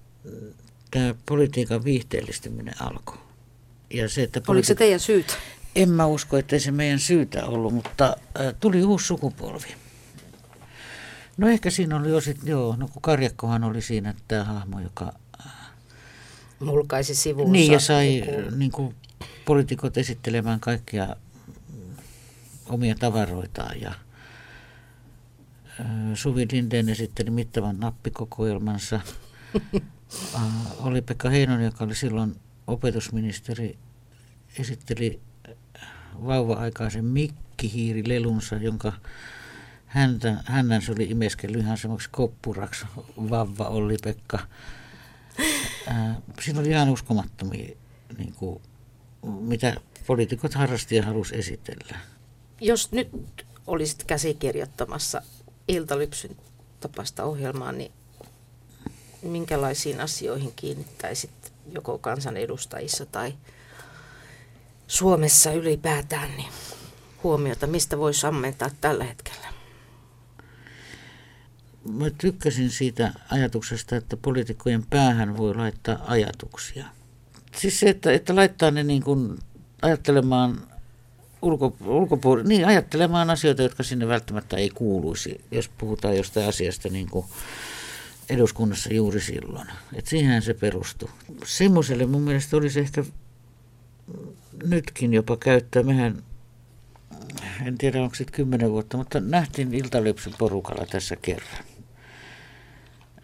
tämä 0.92 1.16
politiikan 1.26 1.84
viihteellistyminen 1.84 2.82
alkoi. 2.82 3.18
Ja 3.94 4.10
se, 4.10 4.24
että 4.24 4.40
politi- 4.40 4.52
Oliko 4.52 4.66
se 4.66 4.76
teidän 4.76 5.00
syytä? 5.00 5.34
En 5.76 5.90
mä 5.90 6.06
usko, 6.06 6.38
että 6.38 6.60
se 6.60 6.72
meidän 6.72 7.00
syytä 7.00 7.46
ollut, 7.46 7.74
mutta 7.74 8.18
tuli 8.60 8.84
uusi 8.84 9.06
sukupolvi. 9.06 9.76
No 11.38 11.48
ehkä 11.48 11.70
siinä 11.70 11.98
oli 11.98 12.10
jo 12.10 12.22
sitten, 12.22 12.50
joo, 12.50 12.76
no 12.76 12.88
kun 12.88 13.02
Karjakkohan 13.02 13.64
oli 13.64 13.82
siinä 13.82 14.14
tämä 14.28 14.44
hahmo, 14.44 14.80
joka... 14.80 15.14
Mulkaisi 16.60 17.16
sivuunsa. 17.16 17.52
Niin, 17.52 17.72
ja 17.72 17.80
sai 17.80 18.24
niin 18.56 18.72
kuin, 18.72 18.96
poliitikot 19.46 19.98
esittelemään 19.98 20.60
kaikkia 20.60 21.16
omia 22.70 22.96
tavaroitaan 23.00 23.82
ja 23.82 23.94
Suvi 26.14 26.48
Lindeen 26.52 26.90
esitteli 26.90 27.30
mittavan 27.30 27.80
nappikokoelmansa. 27.80 29.00
oli 30.80 31.02
Pekka 31.02 31.30
Heinonen, 31.30 31.66
joka 31.66 31.84
oli 31.84 31.96
silloin 31.96 32.36
opetusministeri, 32.68 33.78
esitteli 34.60 35.22
vauva-aikaisen 36.26 37.06
mikkihiirilelunsa, 37.06 38.56
jonka 38.56 38.94
häntä, 39.86 40.44
hännän 40.46 40.82
se 40.82 40.92
oli 40.92 41.04
imeskellyt 41.04 41.62
ihan 41.62 41.78
semmoiksi 41.78 42.10
koppuraksi, 42.12 42.86
vavva 43.30 43.64
oli 43.64 43.98
Pekka. 44.04 44.40
Siinä 46.42 46.60
oli 46.60 46.70
ihan 46.70 46.90
uskomattomia, 46.90 47.78
niin 48.18 48.34
kuin, 48.34 48.62
mitä 49.22 49.76
poliitikot 50.08 50.54
harrasti 50.54 50.96
ja 50.96 51.04
halusi 51.04 51.38
esitellä. 51.38 51.98
Jos 52.62 52.92
nyt 52.92 53.10
olisit 53.68 54.04
käsikirjoittamassa 54.04 55.22
iltalypsyn 55.68 56.36
tapasta 56.80 57.24
ohjelmaa, 57.24 57.72
niin 57.72 57.92
minkälaisiin 59.22 60.02
asioihin 60.02 60.54
kiinnittäisit 60.56 61.32
joko 61.72 61.98
kansanedustajissa 61.98 63.06
tai 63.06 63.34
Suomessa 64.88 65.52
ylipäätään 65.52 66.38
niin 66.38 66.52
huomiota, 67.24 67.68
mistä 67.68 67.98
voisi 67.98 68.28
ammentaa 68.28 68.70
tällä 68.82 69.04
hetkellä? 69.04 69.48
Mä 71.90 72.10
tykkäsin 72.18 72.70
siitä 72.70 73.14
ajatuksesta, 73.32 73.96
että 73.96 74.18
poliitikkojen 74.18 74.84
päähän 74.90 75.38
voi 75.38 75.56
laittaa 75.56 76.04
ajatuksia. 76.08 76.86
Siis 77.56 77.80
se, 77.80 77.90
että, 77.90 78.12
että 78.12 78.36
laittaa 78.36 78.72
ne 78.72 78.84
niin 78.84 79.04
kuin 79.04 79.38
ajattelemaan 79.82 80.68
ulko, 81.42 81.76
ulkopuolella, 81.86 82.50
niin 82.50 82.68
ajattelemaan 82.68 83.30
asioita, 83.30 83.64
jotka 83.64 83.84
sinne 83.84 84.08
välttämättä 84.08 84.58
ei 84.58 84.70
kuuluisi, 84.70 85.42
jos 85.52 85.70
puhutaan 85.78 86.18
jostain 86.18 86.48
asiasta 86.50 86.90
niin 86.90 87.10
kuin 87.10 87.26
eduskunnassa 88.30 88.94
juuri 88.94 89.22
silloin. 89.22 89.68
Et 89.94 90.08
siihen 90.08 90.42
se 90.42 90.54
perustuu. 90.54 91.10
Semmoiselle 91.46 92.06
mun 92.06 92.22
mielestä 92.22 92.58
olisi 92.58 92.80
ehkä 92.80 93.04
nytkin 94.64 95.14
jopa 95.14 95.38
käyttää. 95.38 95.84
Mehän, 95.84 96.24
en 97.66 97.78
tiedä 97.78 98.02
onko 98.02 98.16
sitten 98.16 98.36
kymmenen 98.36 98.72
vuotta, 98.72 98.98
mutta 98.98 99.20
nähtiin 99.20 99.74
Iltalypsyn 99.74 100.34
porukalla 100.38 100.86
tässä 100.86 101.16
kerran. 101.16 101.64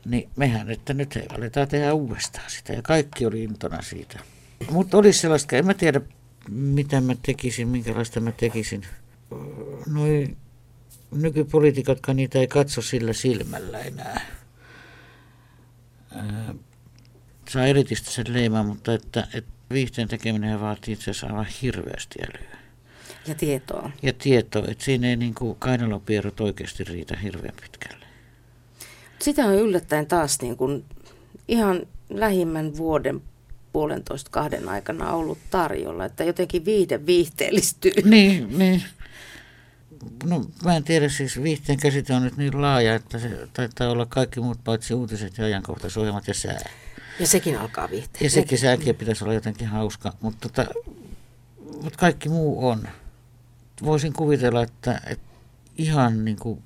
Niin 0.06 0.30
mehän, 0.36 0.72
että 0.72 0.94
nyt 0.94 1.16
he 1.16 1.26
aletaan 1.30 1.68
tehdä 1.68 1.94
uudestaan 1.94 2.52
sitä 2.52 2.74
ja 2.74 2.82
kaikki 2.82 3.26
oli 3.26 3.44
intona 3.44 3.82
siitä. 3.82 4.20
Mutta 4.72 4.98
olisi 4.98 5.20
sellaista, 5.20 5.56
en 5.56 5.66
mä 5.66 5.74
tiedä 5.74 6.02
mitä 6.50 7.02
mä 7.02 7.16
tekisin, 7.26 7.68
minkälaista 7.68 8.20
mä 8.20 8.32
tekisin. 8.32 8.86
Noi 9.88 10.38
nykypoliitikotkaan 11.12 12.16
niitä 12.16 12.40
ei 12.40 12.48
katso 12.48 12.82
sillä 12.82 13.14
silmällä 13.14 13.80
enää. 13.80 14.22
Saa 17.50 17.66
erityisesti 17.66 18.12
sen 18.12 18.26
leimaa, 18.30 18.64
mutta 18.64 18.94
että, 18.94 19.28
että 19.34 19.52
viihteen 19.74 20.08
tekeminen 20.08 20.62
vaatii 20.62 20.94
itse 20.94 21.12
asiassa 21.12 21.28
aivan 21.28 21.48
hirveästi 21.62 22.20
älyä. 22.22 22.58
Ja 23.28 23.36
tietoa. 23.36 23.92
Ja 24.02 24.14
tietoa, 24.14 24.66
että 24.68 24.84
siinä 24.84 25.08
ei 25.08 25.16
niin 25.16 25.36
kainalopierrot 25.60 26.40
oikeasti 26.40 26.84
riitä 26.84 27.18
hirveän 27.18 27.54
pitkälle. 27.62 28.06
Sitä 29.20 29.46
on 29.46 29.56
yllättäen 29.56 30.08
taas 30.08 30.42
niin 30.42 30.58
kuin 30.58 30.86
ihan 31.48 31.88
lähimmän 32.10 32.78
vuoden 32.78 33.22
puolentoista 33.74 34.32
kahden 34.32 34.70
aikana 34.70 35.14
ollut 35.14 35.38
tarjolla, 35.50 36.06
että 36.06 36.24
jotenkin 36.24 36.66
viihde 36.66 37.06
viihteellistyy. 37.06 37.92
Niin, 38.06 38.58
niin. 38.58 38.84
No 40.24 40.46
mä 40.64 40.76
en 40.76 40.84
tiedä, 40.84 41.10
siis 41.10 41.44
viihteen 41.44 41.80
käsite 41.80 42.14
on 42.14 42.24
nyt 42.24 42.38
niin 42.38 42.62
laaja, 42.62 42.96
että 42.96 43.20
se 43.20 43.48
taitaa 43.54 43.90
olla 43.90 44.06
kaikki 44.06 44.40
muut 44.40 44.64
paitsi 44.64 44.94
uutiset 44.94 45.38
ja 45.38 45.46
ajankohtaisohjelmat 45.46 46.28
ja 46.28 46.34
sää. 46.34 46.70
Ja 47.20 47.28
sekin 47.28 47.58
alkaa 47.58 47.90
viihteen. 47.90 48.24
Ja 48.24 48.30
sekin 48.30 48.58
sääkin 48.58 48.96
pitäisi 48.96 49.24
olla 49.24 49.34
jotenkin 49.34 49.68
hauska, 49.68 50.14
mutta, 50.22 50.50
tota, 50.50 50.72
mutta 51.82 52.00
kaikki 52.00 52.30
muu 52.30 52.68
on. 52.68 52.88
Voisin 53.84 54.14
kuvitella, 54.14 54.64
että, 54.64 55.02
että 55.06 55.26
ihan 55.78 56.26
niin 56.26 56.38
kuin, 56.38 56.64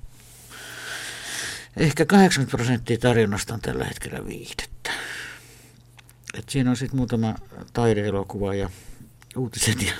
ehkä 1.76 2.06
80 2.06 2.56
prosenttia 2.56 2.98
tarjonnasta 2.98 3.54
on 3.54 3.60
tällä 3.60 3.84
hetkellä 3.84 4.26
viihdettä. 4.26 4.90
Et 6.34 6.48
siinä 6.48 6.70
on 6.70 6.76
sitten 6.76 6.96
muutama 6.96 7.34
taideelokuva 7.72 8.54
ja 8.54 8.70
uutiset 9.36 9.82
ja 9.82 9.92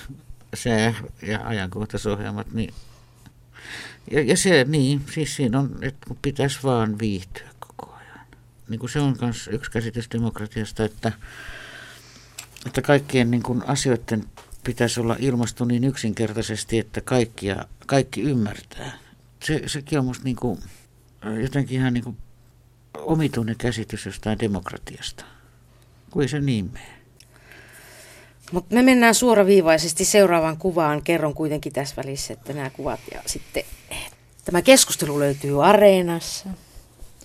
sää 0.55 0.95
ja 1.23 1.41
ajankohtaisohjelmat. 1.45 2.53
Niin, 2.53 2.75
ja, 4.11 4.21
ja 4.23 4.37
se, 4.37 4.65
niin, 4.69 5.05
siis 5.15 5.37
siinä 5.37 5.59
on, 5.59 5.79
että 5.83 6.15
pitäisi 6.23 6.59
vaan 6.63 6.99
viihtyä 6.99 7.49
koko 7.61 7.95
ajan. 7.95 8.27
Niin 8.69 8.81
kuin 8.81 8.91
se 8.91 9.01
on 9.01 9.17
myös 9.21 9.49
yksi 9.53 9.71
käsitys 9.71 10.11
demokratiasta, 10.13 10.85
että, 10.85 11.13
että 12.67 12.83
kaikkien 12.83 13.31
niin 13.31 13.43
kuin 13.43 13.63
asioiden 13.67 14.25
pitäisi 14.65 15.01
olla 15.01 15.17
ilmastu 15.19 15.65
niin 15.65 15.85
yksinkertaisesti, 15.85 16.79
että 16.79 17.01
kaikkia, 17.01 17.65
kaikki 17.87 18.23
ymmärtää. 18.23 18.99
Se, 19.45 19.63
sekin 19.67 19.99
on 19.99 20.05
musta 20.05 20.25
niin 20.25 20.37
kuin, 20.37 20.59
jotenkin 21.43 21.79
ihan 21.81 21.95
niin 21.95 22.05
kuin 22.05 22.17
omituinen 22.95 23.57
käsitys 23.57 24.07
jostain 24.07 24.39
demokratiasta. 24.39 25.25
Kuin 26.11 26.29
se 26.29 26.41
niin 26.41 26.79
Mutta 28.53 28.75
me 28.75 28.83
mennään 28.83 29.15
suoraviivaisesti 29.15 30.05
seuraavaan 30.05 30.57
kuvaan. 30.57 31.03
Kerron 31.03 31.35
kuitenkin 31.35 31.73
tässä 31.73 31.97
välissä, 31.97 32.33
että 32.33 32.53
nämä 32.53 32.71
kuvat 32.71 33.01
ja 33.15 33.23
sitten 33.27 33.63
tämä 34.45 34.63
keskustelu 34.63 35.19
löytyy 35.19 35.65
Areenassa 35.65 36.49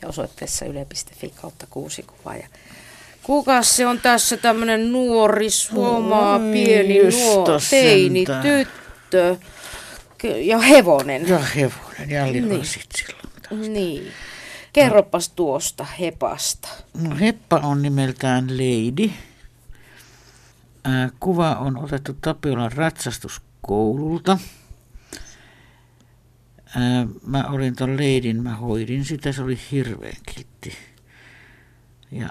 ja 0.01 0.07
osoitteessa 0.07 0.65
yle.fi 0.65 1.33
kautta 1.41 1.67
kuusi 1.69 2.03
kuvaa. 2.03 2.35
Ja 2.35 2.47
kukas 3.23 3.75
se 3.75 3.87
on 3.87 3.99
tässä 3.99 4.37
tämmöinen 4.37 4.91
nuori, 4.91 5.49
suomaa, 5.49 6.39
pieni, 6.39 6.99
nuori, 6.99 7.53
teini, 7.69 8.25
tyttö 8.41 9.37
ja 10.35 10.59
hevonen. 10.59 11.27
Ja 11.27 11.39
hevonen, 11.39 12.09
ja 12.09 12.25
niin. 12.25 12.61
silloin. 12.65 13.73
Niin. 13.73 14.11
Kerropas 14.73 15.29
tuosta 15.29 15.85
Hepasta. 15.99 16.69
No 17.09 17.15
Heppa 17.19 17.57
on 17.57 17.81
nimeltään 17.81 18.47
Lady. 18.49 19.09
Kuva 21.19 21.55
on 21.55 21.77
otettu 21.77 22.13
Tapiolan 22.13 22.71
ratsastuskoululta. 22.71 24.37
Mä 27.25 27.43
olin 27.43 27.75
ton 27.75 27.97
leidin, 27.97 28.43
mä 28.43 28.55
hoidin 28.55 29.05
sitä, 29.05 29.31
se 29.31 29.41
oli 29.41 29.59
hirveän 29.71 30.17
kiltti. 30.33 30.77
Ja 32.11 32.29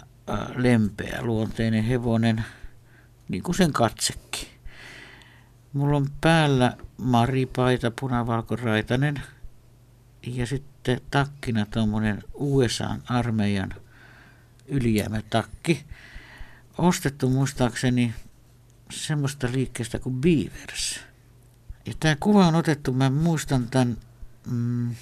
lempeä 0.54 1.18
luonteinen 1.22 1.84
hevonen, 1.84 2.44
niin 3.28 3.42
kuin 3.42 3.54
sen 3.54 3.72
katsekin. 3.72 4.48
Mulla 5.72 5.96
on 5.96 6.06
päällä 6.20 6.76
maripaita, 6.98 7.92
punavalkoraitainen 8.00 9.22
ja 10.26 10.46
sitten 10.46 11.00
takkina 11.10 11.66
tuommoinen 11.66 12.22
USA-armeijan 12.34 13.74
ylijäämätakki. 14.66 15.84
Ostettu 16.78 17.30
muistaakseni 17.30 18.14
semmoista 18.92 19.48
liikkeestä 19.52 19.98
kuin 19.98 20.20
Beavers. 20.20 21.00
Ja 21.86 21.92
tämä 22.00 22.16
kuva 22.20 22.46
on 22.46 22.54
otettu, 22.54 22.92
mä 22.92 23.10
muistan 23.10 23.68
tämän, 23.70 23.96
mm, 24.50 24.94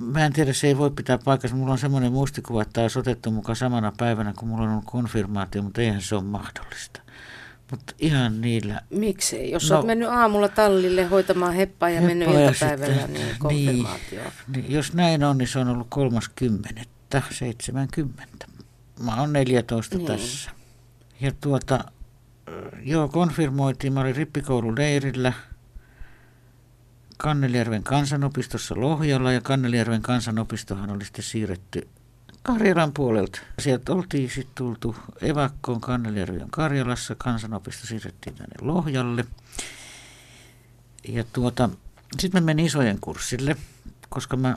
mä 0.00 0.26
en 0.26 0.32
tiedä, 0.32 0.52
se 0.52 0.66
ei 0.66 0.78
voi 0.78 0.90
pitää 0.90 1.18
paikassa. 1.18 1.56
Mulla 1.56 1.72
on 1.72 1.78
semmoinen 1.78 2.12
muistikuva, 2.12 2.62
että 2.62 2.72
tämä 2.72 2.84
olisi 2.84 2.98
otettu 2.98 3.30
mukaan 3.30 3.56
samana 3.56 3.92
päivänä, 3.96 4.34
kun 4.38 4.48
mulla 4.48 4.62
on 4.62 4.70
ollut 4.70 4.84
konfirmaatio, 4.84 5.62
mutta 5.62 5.80
eihän 5.80 6.02
se 6.02 6.14
ole 6.14 6.24
mahdollista. 6.24 7.00
Mutta 7.70 7.94
ihan 7.98 8.40
niillä. 8.40 8.80
Miksei? 8.90 9.50
Jos 9.50 9.70
no, 9.70 9.76
olet 9.76 9.86
mennyt 9.86 10.08
aamulla 10.08 10.48
tallille 10.48 11.04
hoitamaan 11.04 11.54
heppaa 11.54 11.90
ja 11.90 12.00
mennyt 12.00 12.28
iltapäivällä, 12.28 12.94
sitten, 12.94 13.12
niin 13.12 13.36
konfirmaatio. 13.38 14.22
Niin, 14.22 14.32
niin, 14.48 14.72
jos 14.72 14.92
näin 14.92 15.24
on, 15.24 15.38
niin 15.38 15.48
se 15.48 15.58
on 15.58 15.68
ollut 15.68 15.86
30. 15.90 16.70
70. 17.30 18.46
Mä 19.00 19.20
oon 19.20 19.32
14 19.32 19.96
niin. 19.96 20.06
tässä. 20.06 20.50
Ja 21.20 21.32
tuota, 21.40 21.84
joo, 22.82 23.08
konfirmoitiin. 23.08 23.92
Mä 23.92 24.00
olin 24.00 24.16
rippikoululeirillä 24.16 25.32
Kannelijärven 27.16 27.82
kansanopistossa 27.82 28.74
Lohjalla 28.80 29.32
ja 29.32 29.40
Kannelijärven 29.40 30.02
kansanopistohan 30.02 30.90
oli 30.90 31.04
sitten 31.04 31.24
siirretty 31.24 31.88
Karjalan 32.42 32.92
puolelta. 32.92 33.40
Sieltä 33.58 33.92
oltiin 33.92 34.30
sitten 34.30 34.54
tultu 34.54 34.96
evakkoon 35.22 35.80
Kannelijärven 35.80 36.50
Karjalassa. 36.50 37.14
Kansanopisto 37.14 37.86
siirrettiin 37.86 38.36
tänne 38.36 38.54
Lohjalle. 38.60 39.24
Ja 41.08 41.24
tuota, 41.32 41.70
sitten 42.18 42.42
mä 42.42 42.46
menin 42.46 42.66
isojen 42.66 42.98
kurssille, 43.00 43.56
koska 44.08 44.36
mä 44.36 44.56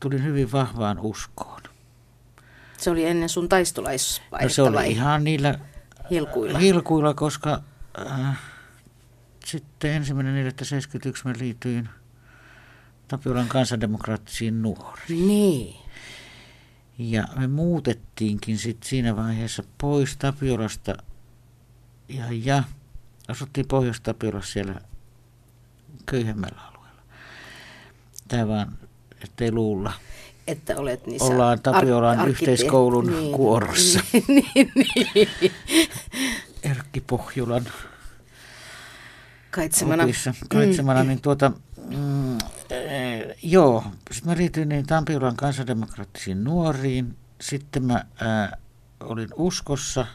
tulin 0.00 0.24
hyvin 0.24 0.52
vahvaan 0.52 0.98
uskoon. 0.98 1.62
Se 2.78 2.90
oli 2.90 3.04
ennen 3.04 3.28
sun 3.28 3.48
taistolaisvaihetta 3.48 4.44
No 4.44 4.48
se 4.48 4.62
oli 4.62 4.76
vai 4.76 4.90
ihan 4.90 5.24
niillä 5.24 5.58
hilkuilla? 6.10 6.58
hilkuilla, 6.58 7.14
koska 7.14 7.62
äh, 8.10 8.38
sitten 9.44 9.90
ensimmäinen 9.90 10.52
4.71 10.52 11.20
mä 11.24 11.32
liityin 11.38 11.88
Tapiolan 13.08 13.48
kansandemokraattisiin 13.48 14.62
nuoriin. 14.62 15.26
Niin. 15.26 15.76
Ja 16.98 17.24
me 17.36 17.46
muutettiinkin 17.46 18.58
sitten 18.58 18.88
siinä 18.88 19.16
vaiheessa 19.16 19.62
pois 19.78 20.16
Tapiolasta 20.16 20.94
ja, 22.08 22.24
ja 22.30 22.62
asuttiin 23.28 23.68
Pohjois-Tapiolassa 23.68 24.52
siellä 24.52 24.80
köyhemmällä 26.06 26.60
alueella. 26.60 27.02
Tämä 28.28 28.48
vaan, 28.48 28.78
ettei 29.24 29.52
luulla. 29.52 29.92
Että 30.46 30.76
olet 30.76 31.06
niissä 31.06 31.24
Ollaan 31.24 31.60
Tapiolan 31.62 32.18
ar- 32.18 32.28
yhteiskoulun 32.28 33.12
kuorossa. 33.36 34.00
niin, 34.28 34.72
niin. 34.74 35.28
Erkki 36.62 37.00
Pohjolan 37.00 37.64
Kaitsemana. 39.50 40.04
opissa. 40.04 40.34
Kaitsemana, 40.48 41.04
niin 41.04 41.20
tuota, 41.22 41.52
mm, 41.96 42.34
eh, 42.70 43.36
joo, 43.42 43.84
sitten 44.10 44.32
mä 44.32 44.36
liityin 44.36 44.68
niin 44.68 44.86
Tampiolan 44.86 45.36
kansandemokraattisiin 45.36 46.44
nuoriin, 46.44 47.16
sitten 47.40 47.84
mä 47.84 48.04
ää, 48.20 48.56
olin 49.00 49.28
uskossa, 49.36 50.06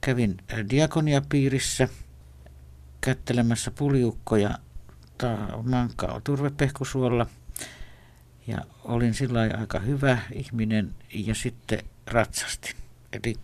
kävin 0.00 0.36
ää, 0.48 0.68
diakoniapiirissä 0.70 1.88
kättelemässä 3.00 3.70
puliukkoja 3.70 4.58
ta- 5.18 5.62
Mankkaa 5.62 6.20
turvepehkusuolla 6.24 7.26
ja 8.46 8.58
olin 8.84 9.14
sillä 9.14 9.40
aika 9.40 9.78
hyvä 9.78 10.18
ihminen 10.32 10.94
ja 11.12 11.34
sitten 11.34 11.82
ratsastin. 12.06 12.76
Eli 13.12 13.34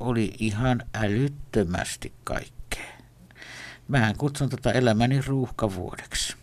oli 0.00 0.34
ihan 0.38 0.82
älyttömästi 0.94 2.12
kaikkea. 2.24 2.94
Mähän 3.88 4.16
kutsun 4.16 4.48
tätä 4.48 4.72
elämäni 4.72 5.20
ruuhkavuodeksi. 5.26 6.36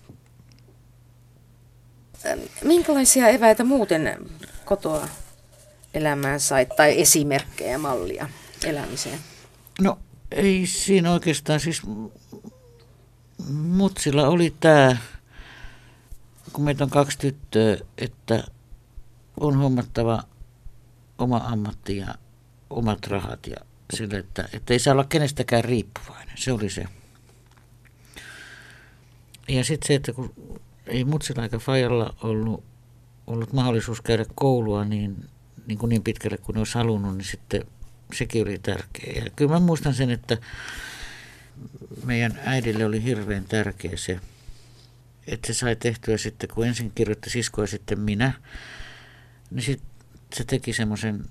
Minkälaisia 2.63 3.27
eväitä 3.27 3.63
muuten 3.63 4.29
kotoa 4.65 5.07
elämään 5.93 6.39
sait 6.39 6.69
tai 6.69 7.01
esimerkkejä 7.01 7.77
mallia 7.77 8.29
elämiseen? 8.63 9.19
No 9.81 9.99
ei 10.31 10.67
siinä 10.67 11.11
oikeastaan 11.11 11.59
siis 11.59 11.81
mutsilla 13.53 14.27
oli 14.27 14.55
tämä, 14.59 14.97
kun 16.53 16.63
meitä 16.63 16.83
on 16.83 16.89
kaksi 16.89 17.17
tyttöä, 17.17 17.77
että 17.97 18.43
on 19.39 19.57
huomattava 19.57 20.23
oma 21.17 21.37
ammatti 21.37 21.97
ja 21.97 22.15
omat 22.69 23.07
rahat 23.07 23.47
ja 23.47 23.57
sille, 23.93 24.17
että, 24.17 24.49
että 24.53 24.73
ei 24.73 24.79
saa 24.79 24.91
olla 24.91 25.03
kenestäkään 25.03 25.63
riippuvainen. 25.63 26.37
Se 26.37 26.51
oli 26.51 26.69
se. 26.69 26.85
Ja 29.47 29.63
sitten 29.63 29.87
se, 29.87 29.95
että 29.95 30.13
kun 30.13 30.33
ei 30.87 31.03
mutsilla 31.03 31.43
eikä 31.43 31.59
Fajalla 31.59 32.15
ollut, 32.23 32.63
ollut 33.27 33.53
mahdollisuus 33.53 34.01
käydä 34.01 34.25
koulua 34.35 34.85
niin, 34.85 35.25
niin, 35.67 35.77
kuin 35.77 35.89
niin 35.89 36.03
pitkälle 36.03 36.37
kuin 36.37 36.53
ne 36.53 36.59
olisi 36.59 36.73
halunnut, 36.73 37.17
niin 37.17 37.25
sitten 37.25 37.65
sekin 38.13 38.41
oli 38.41 38.59
tärkeä. 38.59 39.23
Ja 39.25 39.31
kyllä 39.35 39.51
mä 39.51 39.59
muistan 39.59 39.93
sen, 39.93 40.09
että 40.09 40.37
meidän 42.05 42.39
äidille 42.45 42.85
oli 42.85 43.03
hirveän 43.03 43.43
tärkeä 43.43 43.97
se, 43.97 44.19
että 45.31 45.47
se 45.47 45.53
sai 45.53 45.75
tehtyä 45.75 46.17
sitten, 46.17 46.49
kun 46.49 46.67
ensin 46.67 46.91
kirjoitti 46.95 47.29
sisko 47.29 47.61
ja 47.61 47.67
sitten 47.67 47.99
minä, 47.99 48.33
niin 49.51 49.63
sitten 49.63 49.89
se 50.33 50.43
teki 50.43 50.73
semmoisen 50.73 51.25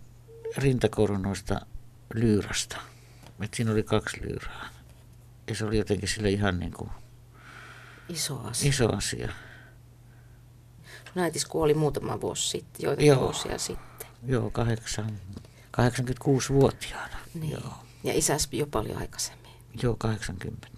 rintakoronoista 0.56 1.60
lyyrasta. 2.14 2.76
Että 3.40 3.56
siinä 3.56 3.72
oli 3.72 3.82
kaksi 3.82 4.20
lyyrää. 4.20 4.68
Ja 5.48 5.54
se 5.54 5.64
oli 5.64 5.78
jotenkin 5.78 6.08
sille 6.08 6.30
ihan 6.30 6.58
niin 6.58 6.72
kuin 6.72 6.90
Iso 8.08 8.40
asia. 8.44 8.68
iso 8.68 8.96
asia. 8.96 9.32
Äitis 11.16 11.44
kuoli 11.44 11.74
muutama 11.74 12.20
vuosi 12.20 12.48
sitten, 12.48 12.84
joitakin 12.84 13.08
Joo. 13.08 13.20
Vuosia 13.20 13.58
sitten. 13.58 14.08
Joo, 14.26 14.50
kahdeksan, 14.50 15.18
86-vuotiaana. 15.76 17.16
Niin. 17.34 17.50
Joo. 17.52 17.74
Ja 18.04 18.12
isäs 18.14 18.48
jo 18.52 18.66
paljon 18.66 18.98
aikaisemmin. 18.98 19.50
Joo, 19.82 19.96
80. 19.98 20.68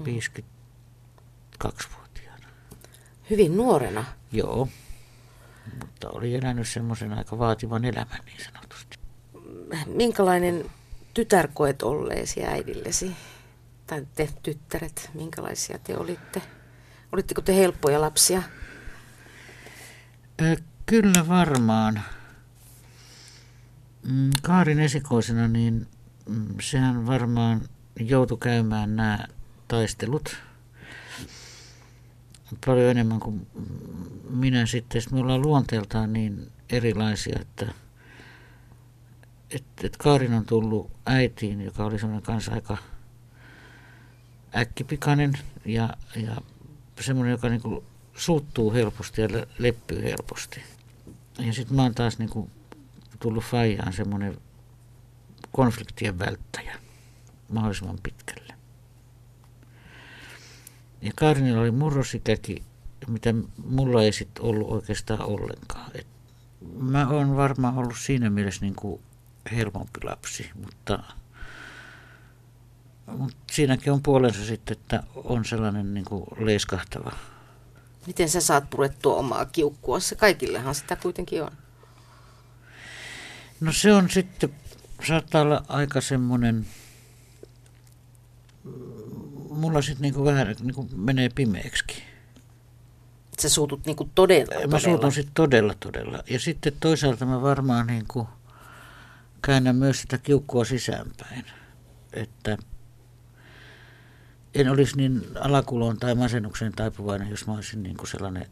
52-vuotiaana. 0.00 1.97
Hyvin 3.30 3.56
nuorena. 3.56 4.04
Joo. 4.32 4.68
Mutta 5.80 6.10
oli 6.10 6.34
elänyt 6.34 6.68
semmoisen 6.68 7.12
aika 7.12 7.38
vaativan 7.38 7.84
elämän 7.84 8.20
niin 8.26 8.44
sanotusti. 8.44 8.98
Minkälainen 9.86 10.64
tytär 11.14 11.48
koet 11.54 11.82
olleesi 11.82 12.44
äidillesi? 12.44 13.16
Tai 13.86 14.06
te 14.14 14.28
tyttäret, 14.42 15.10
minkälaisia 15.14 15.78
te 15.78 15.96
olitte? 15.96 16.42
Olitteko 17.12 17.40
te 17.40 17.54
helppoja 17.56 18.00
lapsia? 18.00 18.42
Kyllä 20.86 21.28
varmaan. 21.28 22.02
Mm, 24.02 24.30
Kaarin 24.42 24.80
esikoisena, 24.80 25.48
niin 25.48 25.86
mm, 26.28 26.46
sehän 26.60 27.06
varmaan 27.06 27.60
joutui 28.00 28.38
käymään 28.38 28.96
nämä 28.96 29.18
taistelut 29.68 30.36
paljon 32.66 32.90
enemmän 32.90 33.20
kuin 33.20 33.46
minä 34.30 34.66
sitten. 34.66 35.02
Me 35.12 35.20
ollaan 35.20 35.42
luonteeltaan 35.42 36.12
niin 36.12 36.52
erilaisia, 36.70 37.38
että 37.40 37.74
et, 39.50 39.64
et 39.82 39.96
Kaarin 39.96 40.34
on 40.34 40.46
tullut 40.46 40.90
äitiin, 41.06 41.60
joka 41.60 41.84
oli 41.84 41.98
semmoinen 41.98 42.22
kanssa 42.22 42.52
aika 42.52 42.76
äkkipikainen 44.56 45.32
ja, 45.64 45.94
ja 46.16 46.36
semmoinen, 47.00 47.32
joka 47.32 47.48
niinku 47.48 47.84
suuttuu 48.16 48.72
helposti 48.72 49.20
ja 49.20 49.28
le- 49.32 49.48
leppyy 49.58 50.02
helposti. 50.04 50.62
Ja 51.38 51.52
sitten 51.52 51.76
mä 51.76 51.82
oon 51.82 51.94
taas 51.94 52.18
niinku 52.18 52.50
tullut 53.20 53.44
faijaan 53.44 53.92
semmoinen 53.92 54.38
konfliktien 55.52 56.18
välttäjä 56.18 56.76
mahdollisimman 57.48 57.98
pitkälle. 58.02 58.57
Ja 61.02 61.12
Kaarinilla 61.16 61.60
oli 61.60 61.70
murrosikäkin, 61.70 62.62
mitä 63.06 63.34
mulla 63.64 64.02
ei 64.02 64.12
sitten 64.12 64.44
ollut 64.44 64.70
oikeastaan 64.70 65.22
ollenkaan. 65.22 65.90
Et 65.94 66.06
mä 66.78 67.08
oon 67.08 67.36
varmaan 67.36 67.78
ollut 67.78 67.98
siinä 67.98 68.30
mielessä 68.30 68.60
niinku 68.60 69.00
helpompi 69.52 70.00
lapsi, 70.04 70.50
mutta, 70.64 71.02
mutta 73.06 73.36
siinäkin 73.50 73.92
on 73.92 74.02
puolensa 74.02 74.44
sitten, 74.44 74.76
että 74.76 75.02
on 75.14 75.44
sellainen 75.44 75.94
niinku 75.94 76.26
leiskahtava 76.38 77.12
Miten 78.08 78.28
sä 78.28 78.40
saat 78.40 78.70
purettua 78.70 79.16
omaa 79.16 79.44
kiukkua? 79.44 80.00
Se 80.00 80.14
kaikillehan 80.14 80.74
sitä 80.74 80.96
kuitenkin 80.96 81.42
on. 81.42 81.52
No 83.60 83.72
se 83.72 83.92
on 83.92 84.10
sitten, 84.10 84.54
saattaa 85.08 85.42
olla 85.42 85.64
aika 85.68 86.00
semmoinen, 86.00 86.66
mulla 89.58 89.82
sitten 89.82 90.02
niinku 90.02 90.24
vähän 90.24 90.54
niinku 90.62 90.88
menee 90.96 91.28
pimeäksikin. 91.34 92.02
Sä 93.40 93.48
suutut 93.48 93.86
niinku 93.86 94.10
todella, 94.14 94.54
Mä 94.54 94.60
todella. 94.60 94.78
suutun 94.78 95.12
sitten 95.12 95.34
todella 95.34 95.74
todella. 95.80 96.22
Ja 96.30 96.40
sitten 96.40 96.72
toisaalta 96.80 97.26
mä 97.26 97.42
varmaan 97.42 97.86
niinku 97.86 98.28
käännän 99.42 99.76
myös 99.76 100.00
sitä 100.00 100.18
kiukkua 100.18 100.64
sisäänpäin. 100.64 101.44
Että 102.12 102.58
en 104.54 104.68
olisi 104.70 104.96
niin 104.96 105.22
alakuloon 105.40 105.98
tai 105.98 106.14
masennukseen 106.14 106.72
taipuvainen, 106.72 107.30
jos 107.30 107.46
mä 107.46 107.54
olisin 107.54 107.82
niinku 107.82 108.06
sellainen 108.06 108.46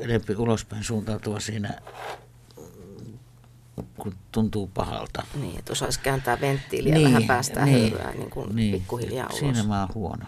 enempi 0.00 0.36
ulospäin 0.36 0.84
suuntautuva 0.84 1.40
siinä, 1.40 1.80
kun 3.98 4.14
tuntuu 4.32 4.66
pahalta. 4.66 5.26
Niin, 5.34 5.58
että 5.58 5.72
osaisi 5.72 6.00
kääntää 6.00 6.40
venttiiliä 6.40 6.94
niin, 6.94 7.06
vähän 7.06 7.24
päästää 7.24 7.64
niin, 7.64 7.78
höyryä 7.78 8.12
niin 8.12 8.30
kuin 8.30 8.56
niin, 8.56 8.72
pikkuhiljaa 8.72 9.26
ulos. 9.26 9.38
Siinä 9.38 9.62
mä 9.62 9.80
oon 9.80 9.94
huono. 9.94 10.24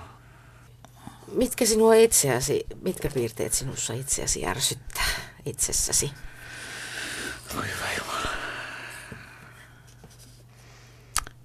Mitkä 1.32 1.66
sinua 1.66 1.94
itseäsi, 1.94 2.66
mitkä 2.82 3.08
piirteet 3.14 3.52
sinussa 3.52 3.92
itseäsi 3.92 4.46
ärsyttää 4.46 5.04
itsessäsi? 5.46 6.10
Oi 7.58 7.64
hyvä 7.64 7.92
Jumala. 7.98 8.30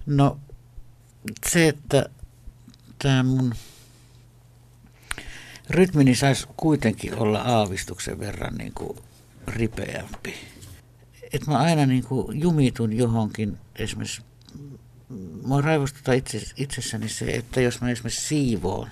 No 0.05 0.39
se, 1.49 1.67
että 1.67 2.09
tämä 2.99 3.23
mun 3.23 3.53
rytmini 5.69 6.15
saisi 6.15 6.47
kuitenkin 6.57 7.15
olla 7.15 7.41
aavistuksen 7.41 8.19
verran 8.19 8.55
niin 8.55 8.73
kuin 8.73 8.97
ripeämpi. 9.47 10.35
Että 11.35 11.51
mä 11.51 11.57
aina 11.57 11.85
niin 11.85 12.03
kuin 12.03 12.41
jumitun 12.41 12.93
johonkin, 12.93 13.57
esimerkiksi 13.75 14.21
mua 15.43 15.61
raivostuttaa 15.61 16.13
itse, 16.13 16.41
itsessäni 16.57 17.09
se, 17.09 17.25
että 17.25 17.61
jos 17.61 17.81
mä 17.81 17.89
esimerkiksi 17.89 18.27
siivoon, 18.27 18.89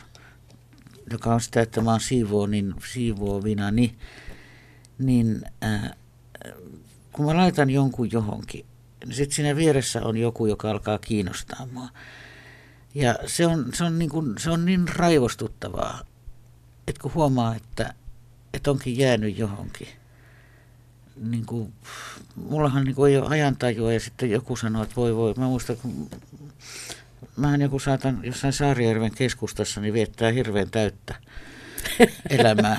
joka 1.12 1.34
on 1.34 1.42
sitä, 1.42 1.62
että 1.62 1.82
mä 1.82 1.92
oon 1.92 2.00
siivoo, 2.00 2.48
niin 2.48 2.74
siivoovina, 2.94 3.72
niin, 3.72 3.98
niin 5.00 5.42
äh, 5.64 5.92
kun 7.12 7.26
mä 7.26 7.38
laitan 7.38 7.70
jonkun 7.70 8.12
johonkin, 8.12 8.66
niin 9.06 9.16
sitten 9.16 9.36
siinä 9.36 9.56
vieressä 9.56 10.02
on 10.02 10.18
joku, 10.18 10.46
joka 10.46 10.72
alkaa 10.72 10.98
kiinnostaa 10.98 11.68
mua. 11.72 11.90
Ja 12.96 13.16
se 13.26 13.48
on, 13.48 13.66
se 13.74 13.84
on, 13.84 14.00
niin, 14.00 14.10
kuin, 14.10 14.36
se 14.38 14.52
on 14.52 14.66
niin 14.66 14.88
raivostuttavaa, 14.88 16.02
että 16.88 17.02
kun 17.02 17.14
huomaa, 17.14 17.56
että, 17.56 17.94
että 18.54 18.72
onkin 18.72 18.98
jäänyt 18.98 19.38
johonkin. 19.38 19.88
Niin 21.32 21.46
kuin, 21.46 21.74
mullahan 22.36 22.84
niin 22.84 22.96
kuin 22.96 23.12
ei 23.12 23.18
ole 23.18 23.28
ajantajua 23.30 23.94
ja 23.94 24.00
sitten 24.00 24.32
joku 24.32 24.56
sanoo, 24.56 24.84
että 24.84 24.96
voi 24.96 25.16
voi. 25.16 25.34
Mä 25.38 25.46
muistan, 25.46 25.78
kun 25.78 26.10
mähän 27.36 27.62
joku 27.62 27.80
saatan 27.80 28.20
jossain 28.24 28.54
Saarijärven 28.54 29.16
keskustassa 29.16 29.82
niin 29.82 29.94
viettää 29.94 30.32
hirveän 30.32 30.70
täyttä 30.70 31.16
elämää. 32.30 32.78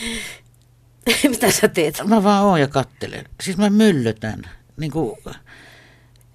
Mitä 1.30 1.50
sä 1.50 1.68
teet? 1.68 2.00
Mä 2.04 2.22
vaan 2.22 2.44
oon 2.44 2.60
ja 2.60 2.68
kattelen. 2.68 3.24
Siis 3.42 3.56
mä 3.56 3.70
möllötän. 3.70 4.42
Niin 4.76 4.92
kuin, 4.92 5.16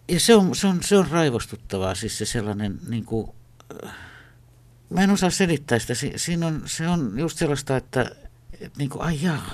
ja 0.07 0.19
se 0.19 0.35
on, 0.35 0.55
se, 0.55 0.67
on, 0.67 0.83
se 0.83 0.97
on 0.97 1.07
raivostuttavaa, 1.11 1.95
siis 1.95 2.17
se 2.17 2.25
sellainen, 2.25 2.79
niin 2.87 3.05
kuin, 3.05 3.31
mä 4.89 5.01
en 5.01 5.09
osaa 5.09 5.29
selittää 5.29 5.79
sitä. 5.79 5.95
Si, 5.95 6.13
siinä 6.15 6.47
on, 6.47 6.61
se 6.65 6.87
on 6.87 7.13
just 7.19 7.37
sellaista, 7.37 7.77
että, 7.77 8.11
että 8.53 8.77
niin 8.77 8.89
kuin, 8.89 9.01
ai 9.01 9.19
jaa. 9.21 9.53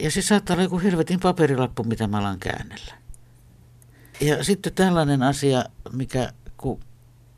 Ja 0.00 0.10
se 0.10 0.22
saattaa 0.22 0.54
olla 0.54 0.62
joku 0.62 0.80
helvetin 0.80 1.20
paperilappu, 1.20 1.84
mitä 1.84 2.06
mä 2.06 2.18
alan 2.18 2.38
käännellä. 2.38 2.94
Ja 4.20 4.44
sitten 4.44 4.74
tällainen 4.74 5.22
asia, 5.22 5.64
mikä, 5.92 6.32
kun 6.56 6.80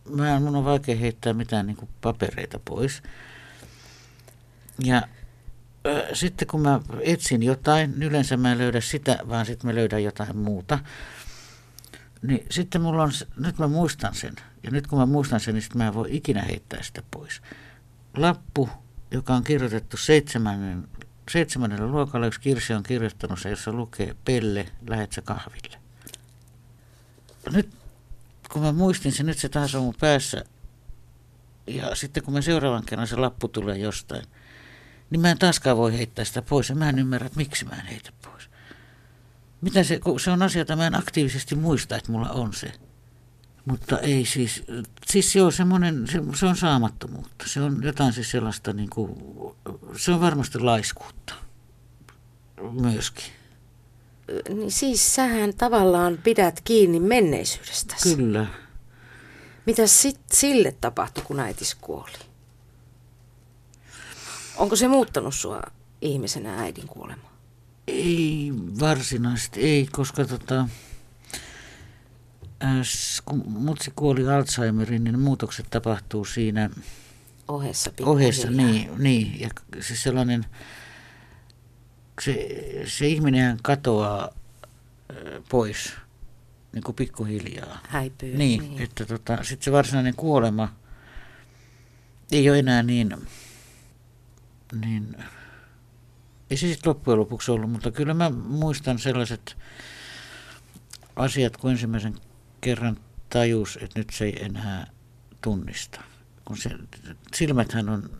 mä, 0.08 0.40
mun 0.40 0.56
on 0.56 0.64
vaikea 0.64 0.96
heittää 0.96 1.32
mitään 1.32 1.66
niin 1.66 1.88
papereita 2.00 2.60
pois. 2.64 3.02
Ja 4.84 5.02
sitten 6.12 6.48
kun 6.48 6.60
mä 6.60 6.80
etsin 7.00 7.42
jotain, 7.42 7.90
niin 7.90 8.02
yleensä 8.02 8.36
mä 8.36 8.52
en 8.52 8.58
löydä 8.58 8.80
sitä, 8.80 9.18
vaan 9.28 9.46
sitten 9.46 9.70
mä 9.70 9.74
löydän 9.74 10.04
jotain 10.04 10.36
muuta. 10.36 10.78
Niin 12.22 12.46
sitten 12.50 12.80
mulla 12.80 13.02
on, 13.02 13.12
nyt 13.36 13.58
mä 13.58 13.68
muistan 13.68 14.14
sen. 14.14 14.34
Ja 14.62 14.70
nyt 14.70 14.86
kun 14.86 14.98
mä 14.98 15.06
muistan 15.06 15.40
sen, 15.40 15.54
niin 15.54 15.62
sitten 15.62 15.78
mä 15.78 15.86
en 15.86 15.94
voi 15.94 16.08
ikinä 16.16 16.42
heittää 16.42 16.82
sitä 16.82 17.02
pois. 17.10 17.42
Lappu, 18.16 18.68
joka 19.10 19.34
on 19.34 19.44
kirjoitettu 19.44 19.96
seitsemännen, 19.96 20.88
seitsemännellä 21.30 21.86
luokalla, 21.86 22.26
yksi 22.26 22.40
Kirsi 22.40 22.74
on 22.74 22.82
kirjoittanut 22.82 23.40
se, 23.40 23.50
jossa 23.50 23.72
lukee 23.72 24.16
Pelle, 24.24 24.66
lähet 24.88 25.12
sä 25.12 25.22
kahville. 25.22 25.78
Nyt 27.52 27.70
kun 28.52 28.62
mä 28.62 28.72
muistin 28.72 29.12
sen, 29.12 29.26
nyt 29.26 29.38
se 29.38 29.48
taas 29.48 29.74
on 29.74 29.82
mun 29.82 29.94
päässä. 30.00 30.44
Ja 31.66 31.94
sitten 31.94 32.22
kun 32.22 32.34
mä 32.34 32.40
seuraavan 32.40 32.84
kerran 32.86 33.06
se 33.06 33.16
lappu 33.16 33.48
tulee 33.48 33.78
jostain, 33.78 34.24
niin 35.10 35.20
mä 35.20 35.30
en 35.30 35.38
taaskaan 35.38 35.76
voi 35.76 35.98
heittää 35.98 36.24
sitä 36.24 36.42
pois. 36.42 36.68
Ja 36.68 36.74
mä 36.74 36.88
en 36.88 36.98
ymmärrä, 36.98 37.26
että 37.26 37.36
miksi 37.36 37.64
mä 37.64 37.76
en 37.76 37.86
heitä 37.86 38.10
pois. 38.24 38.50
Mitä 39.60 39.82
se, 39.82 40.00
se 40.22 40.30
on 40.30 40.42
asia, 40.42 40.60
jota 40.60 40.76
mä 40.76 40.86
en 40.86 40.98
aktiivisesti 40.98 41.54
muista, 41.54 41.96
että 41.96 42.12
mulla 42.12 42.30
on 42.30 42.52
se. 42.52 42.72
Mutta 43.64 43.98
ei 43.98 44.26
siis, 44.26 44.62
siis 45.06 45.32
se 45.32 45.42
on 45.42 45.52
semmoinen, 45.52 46.06
se, 46.06 46.22
se 46.34 46.46
on 46.46 46.56
saamattomuutta. 46.56 47.44
Se 47.48 47.60
on 47.60 47.82
jotain 47.82 48.12
siis 48.12 48.30
sellaista, 48.30 48.72
niin 48.72 48.90
kuin, 48.90 49.14
se 49.96 50.12
on 50.12 50.20
varmasti 50.20 50.58
laiskuutta 50.58 51.34
myöskin. 52.70 53.24
Niin 54.48 54.70
siis 54.70 55.14
sähän 55.14 55.54
tavallaan 55.54 56.18
pidät 56.24 56.60
kiinni 56.60 57.00
menneisyydestäsi. 57.00 58.16
Kyllä. 58.16 58.46
Mitä 59.66 59.86
sit 59.86 60.20
sille 60.32 60.76
tapahtui, 60.80 61.24
kun 61.24 61.40
äitis 61.40 61.74
kuoli? 61.74 62.18
Onko 64.56 64.76
se 64.76 64.88
muuttanut 64.88 65.34
sua 65.34 65.62
ihmisenä 66.00 66.60
äidin 66.60 66.86
kuolema? 66.88 67.32
Ei 67.86 68.52
varsinaisesti, 68.80 69.60
ei, 69.60 69.88
koska 69.92 70.24
tota, 70.24 70.68
kun 73.24 73.42
mutsi 73.46 73.92
kuoli 73.96 74.28
Alzheimerin, 74.28 75.04
niin 75.04 75.18
muutokset 75.18 75.66
tapahtuu 75.70 76.24
siinä 76.24 76.70
ohessa. 77.48 77.90
Ohessa, 78.00 78.50
niin, 78.50 78.90
niin. 78.98 79.40
Ja 79.40 79.48
se 79.80 79.96
sellainen, 79.96 80.44
se, 82.20 82.48
se 82.86 83.06
ihminen 83.06 83.58
katoaa 83.62 84.22
äh, 84.24 85.42
pois 85.48 85.92
niin 86.72 86.82
kuin 86.82 86.96
pikkuhiljaa. 86.96 87.78
Häipyy. 87.88 88.36
Niin, 88.36 88.60
niin. 88.60 88.82
että 88.82 89.06
tota, 89.06 89.38
sitten 89.42 89.64
se 89.64 89.72
varsinainen 89.72 90.14
kuolema 90.14 90.68
ei 92.32 92.50
ole 92.50 92.58
enää 92.58 92.82
niin 92.82 93.16
niin 94.80 95.16
ei 96.50 96.56
se 96.56 96.68
sitten 96.68 96.90
loppujen 96.90 97.20
lopuksi 97.20 97.50
ollut, 97.50 97.70
mutta 97.70 97.90
kyllä 97.90 98.14
mä 98.14 98.30
muistan 98.30 98.98
sellaiset 98.98 99.56
asiat, 101.16 101.56
kun 101.56 101.70
ensimmäisen 101.70 102.14
kerran 102.62 102.96
tajus, 103.30 103.78
että 103.82 103.98
nyt 103.98 104.10
se 104.10 104.24
ei 104.24 104.44
enää 104.44 104.86
tunnista. 105.40 106.00
Kun 106.44 106.56
se, 106.56 106.70
silmäthän 107.34 107.88
on 107.88 108.10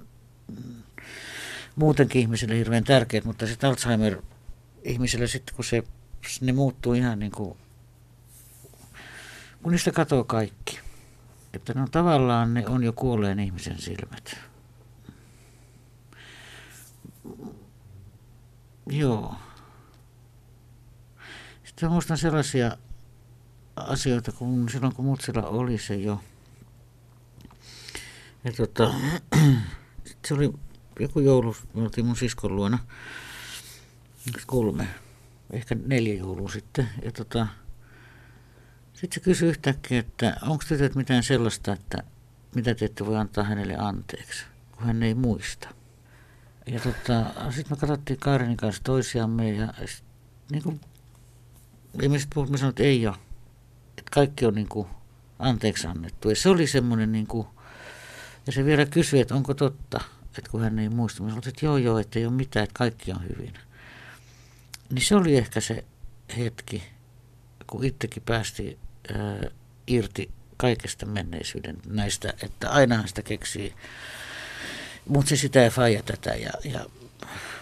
muutenkin 1.76 2.20
ihmiselle 2.20 2.56
hirveän 2.56 2.84
tärkeät, 2.84 3.24
mutta 3.24 3.46
sitten 3.46 3.70
Alzheimer 3.70 4.22
ihmiselle 4.82 5.26
sitten, 5.26 5.56
kun 5.56 5.64
se, 5.64 5.82
ne 6.40 6.52
muuttuu 6.52 6.94
ihan 6.94 7.18
niin 7.18 7.32
kuin, 7.32 7.56
kun 9.62 9.72
niistä 9.72 9.92
katoo 9.92 10.24
kaikki. 10.24 10.80
Että 11.52 11.74
no 11.74 11.88
tavallaan 11.90 12.54
ne 12.54 12.66
on 12.66 12.84
jo 12.84 12.92
kuolleen 12.92 13.40
ihmisen 13.40 13.78
silmät. 13.78 14.38
Joo. 18.86 19.34
Sitten 21.64 21.90
muistan 21.90 22.18
sellaisia 22.18 22.76
asioita, 23.76 24.32
kun 24.32 24.68
silloin 24.68 24.94
kun 24.94 25.04
Mutsilla 25.04 25.42
oli 25.42 25.78
se 25.78 25.94
jo. 25.94 26.20
Ja 28.44 28.52
tota, 28.52 28.94
se 30.26 30.34
oli 30.34 30.52
joku 31.00 31.20
joulu, 31.20 31.56
me 31.74 31.82
oltiin 31.82 32.06
mun 32.06 32.16
siskon 32.16 32.56
luona, 32.56 32.78
kolme, 34.46 34.88
ehkä 35.50 35.76
neljä 35.86 36.14
joulua 36.14 36.48
sitten. 36.48 36.88
Ja 37.02 37.12
tota, 37.12 37.46
sitten 38.92 39.14
se 39.14 39.20
kysyi 39.20 39.48
yhtäkkiä, 39.48 39.98
että 39.98 40.36
onko 40.42 40.64
tytöt 40.68 40.94
mitään 40.94 41.22
sellaista, 41.22 41.72
että 41.72 42.02
mitä 42.54 42.74
te 42.74 42.84
ette 42.84 43.06
voi 43.06 43.16
antaa 43.16 43.44
hänelle 43.44 43.76
anteeksi, 43.76 44.44
kun 44.72 44.86
hän 44.86 45.02
ei 45.02 45.14
muista. 45.14 45.68
Ja 46.66 46.80
tota, 46.80 47.32
sitten 47.50 47.76
me 47.76 47.80
katsottiin 47.80 48.18
Kaarinin 48.18 48.56
kanssa 48.56 48.82
toisiamme 48.84 49.50
ja 49.50 49.74
sit, 49.86 50.04
niin 50.50 50.62
kuin, 50.62 50.80
ei 52.02 52.08
me 52.08 52.18
sitten 52.18 52.34
puhuttu, 52.34 52.66
että 52.66 52.82
ei 52.82 53.06
ole. 53.06 53.16
Kaikki 54.14 54.46
on 54.46 54.54
niin 54.54 54.68
kuin, 54.68 54.88
anteeksi 55.38 55.86
annettu. 55.86 56.30
Ja 56.30 56.36
se 56.36 56.48
oli 56.48 56.66
semmoinen, 56.66 57.12
niin 57.12 57.26
kuin, 57.26 57.46
ja 58.46 58.52
se 58.52 58.64
vielä 58.64 58.86
kysyi, 58.86 59.20
että 59.20 59.34
onko 59.34 59.54
totta, 59.54 60.00
että 60.38 60.50
kun 60.50 60.60
hän 60.60 60.78
ei 60.78 60.88
muista. 60.88 61.22
Mä 61.22 61.28
sanoin, 61.28 61.48
että 61.48 61.66
joo 61.66 61.76
joo, 61.76 61.98
että 61.98 62.18
ei 62.18 62.26
ole 62.26 62.34
mitään, 62.34 62.64
että 62.64 62.78
kaikki 62.78 63.12
on 63.12 63.22
hyvin. 63.28 63.54
Niin 64.90 65.04
se 65.04 65.16
oli 65.16 65.36
ehkä 65.36 65.60
se 65.60 65.84
hetki, 66.36 66.82
kun 67.66 67.84
itsekin 67.84 68.22
päästi 68.26 68.78
ää, 69.14 69.50
irti 69.86 70.30
kaikesta 70.56 71.06
menneisyyden 71.06 71.76
näistä, 71.86 72.34
että 72.42 72.70
aina 72.70 73.06
sitä 73.06 73.22
keksii 73.22 73.74
mutta 75.08 75.28
se 75.28 75.36
sitä 75.36 75.60
ja 75.60 75.70
faija 75.70 76.02
tätä. 76.02 76.30
Ja, 76.30 76.50
ja 76.64 76.80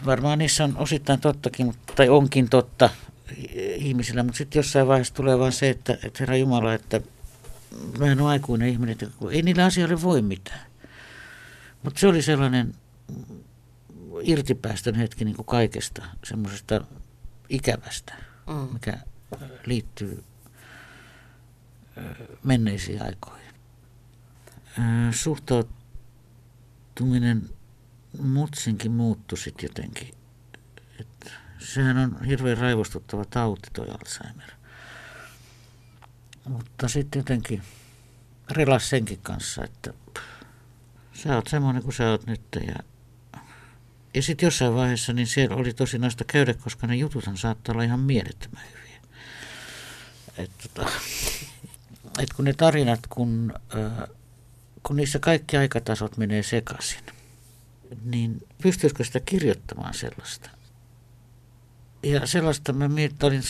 varmaan 0.06 0.38
niissä 0.38 0.64
on 0.64 0.76
osittain 0.76 1.20
tottakin, 1.20 1.74
tai 1.96 2.08
onkin 2.08 2.48
totta 2.48 2.90
ihmisillä, 3.76 4.22
mutta 4.22 4.38
sitten 4.38 4.58
jossain 4.58 4.86
vaiheessa 4.86 5.14
tulee 5.14 5.38
vaan 5.38 5.52
se, 5.52 5.70
että, 5.70 5.92
että 5.92 6.16
Herra 6.20 6.36
Jumala, 6.36 6.74
että 6.74 7.00
mä 7.98 8.06
en 8.06 8.20
ole 8.20 8.30
aikuinen 8.30 8.68
ihminen, 8.68 8.92
että 8.92 9.06
ei 9.30 9.42
niillä 9.42 9.64
asioille 9.64 10.02
voi 10.02 10.22
mitään. 10.22 10.66
Mutta 11.82 12.00
se 12.00 12.06
oli 12.06 12.22
sellainen 12.22 12.74
irtipäästön 14.22 14.94
hetki 14.94 15.24
niin 15.24 15.36
kuin 15.36 15.46
kaikesta 15.46 16.02
semmoisesta 16.24 16.84
ikävästä, 17.48 18.14
mm. 18.46 18.72
mikä 18.72 18.98
liittyy 19.66 20.24
menneisiin 22.44 23.02
aikoihin. 23.02 23.54
Suhtaut, 25.12 25.68
suhtautuminen 27.00 27.50
mutsinkin 28.22 28.92
muuttui 28.92 29.38
sitten 29.38 29.68
jotenkin. 29.68 30.14
Et 31.00 31.32
sehän 31.60 31.98
on 31.98 32.24
hirveän 32.24 32.58
raivostuttava 32.58 33.24
tauti 33.24 33.68
toi 33.72 33.86
Alzheimer. 33.88 34.50
Mutta 36.48 36.88
sitten 36.88 37.20
jotenkin 37.20 37.62
relas 38.50 38.88
senkin 38.88 39.18
kanssa, 39.22 39.64
että 39.64 39.92
sä 41.12 41.34
oot 41.36 41.46
semmoinen 41.46 41.82
kuin 41.82 41.94
sä 41.94 42.10
oot 42.10 42.26
nyt 42.26 42.42
ja 42.66 42.74
Ja 44.14 44.22
sitten 44.22 44.46
jossain 44.46 44.74
vaiheessa 44.74 45.12
niin 45.12 45.26
siellä 45.26 45.56
oli 45.56 45.72
tosi 45.74 45.98
noista 45.98 46.24
käydä, 46.24 46.54
koska 46.54 46.86
ne 46.86 46.96
jututhan 46.96 47.36
saattaa 47.36 47.72
olla 47.72 47.82
ihan 47.82 48.00
mielettömän 48.00 48.64
hyviä. 48.68 49.00
Et, 50.38 50.50
tota, 50.62 50.90
et 52.22 52.32
kun 52.32 52.44
ne 52.44 52.52
tarinat, 52.52 53.00
kun, 53.08 53.52
äh, 53.74 54.08
kun 54.82 54.96
niissä 54.96 55.18
kaikki 55.18 55.56
aikatasot 55.56 56.16
menee 56.16 56.42
sekaisin, 56.42 57.04
niin 58.04 58.46
pystyisikö 58.62 59.04
sitä 59.04 59.20
kirjoittamaan 59.20 59.94
sellaista? 59.94 60.50
Ja 62.02 62.26
sellaista 62.26 62.72
mä 62.72 62.88
mietin, 62.88 63.18
olin 63.22 63.42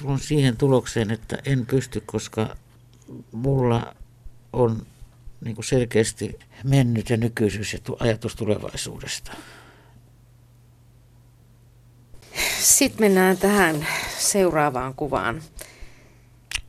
tullut 0.00 0.22
siihen 0.22 0.56
tulokseen, 0.56 1.10
että 1.10 1.38
en 1.44 1.66
pysty, 1.66 2.02
koska 2.06 2.56
mulla 3.32 3.94
on 4.52 4.86
niin 5.44 5.54
kuin 5.54 5.64
selkeästi 5.64 6.38
mennyt 6.64 7.10
ja 7.10 7.16
nykyisyys 7.16 7.72
ja 7.72 7.78
ajatus 8.00 8.36
tulevaisuudesta. 8.36 9.32
Sitten 12.60 13.00
mennään 13.00 13.38
tähän 13.38 13.86
seuraavaan 14.18 14.94
kuvaan. 14.94 15.42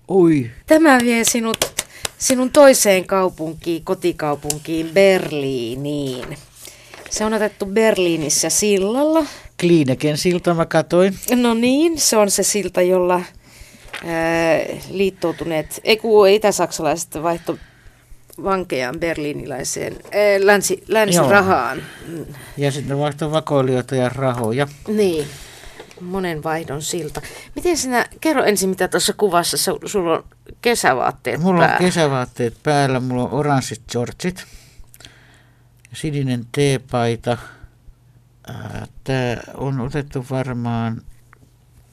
Oi. 0.07 0.51
Tämä 0.65 0.99
vie 1.03 1.23
sinut 1.23 1.79
sinun 2.17 2.51
toiseen 2.51 3.07
kaupunkiin, 3.07 3.83
kotikaupunkiin 3.83 4.89
Berliiniin. 4.93 6.37
Se 7.09 7.25
on 7.25 7.33
otettu 7.33 7.65
Berliinissä 7.65 8.49
sillalla. 8.49 9.25
Kliineken 9.59 10.17
silta 10.17 10.53
mä 10.53 10.65
katoin. 10.65 11.15
No 11.35 11.53
niin, 11.53 11.99
se 11.99 12.17
on 12.17 12.31
se 12.31 12.43
silta, 12.43 12.81
jolla 12.81 13.15
ää, 13.15 14.59
liittoutuneet, 14.89 15.79
ei 15.83 15.97
kun 15.97 16.29
itä-saksalaiset 16.29 17.23
vaihto 17.23 17.57
vankejaan 18.43 18.99
berliiniläiseen 18.99 19.93
ää, 19.93 20.19
länsi, 20.39 20.83
länsirahaan. 20.87 21.81
Ja 22.57 22.71
sitten 22.71 22.99
vaihto 22.99 23.31
vakoilijoita 23.31 23.95
ja 23.95 24.09
rahoja. 24.09 24.67
Niin, 24.87 25.25
monen 26.01 26.43
vaihdon 26.43 26.81
silta. 26.81 27.21
Miten 27.55 27.77
sinä, 27.77 28.05
kerro 28.21 28.43
ensin 28.43 28.69
mitä 28.69 28.87
tuossa 28.87 29.13
kuvassa, 29.13 29.57
sulla 29.85 30.13
on 30.13 30.23
kesävaatteet 30.61 31.41
Mulla 31.41 31.59
päällä. 31.59 31.75
on 31.75 31.85
kesävaatteet 31.85 32.53
päällä, 32.63 32.99
mulla 32.99 33.23
on 33.23 33.33
oranssit 33.33 33.81
shortsit, 33.91 34.43
sininen 35.93 36.45
teepaita. 36.51 37.37
Tämä 39.03 39.37
on 39.53 39.79
otettu 39.79 40.25
varmaan 40.29 41.01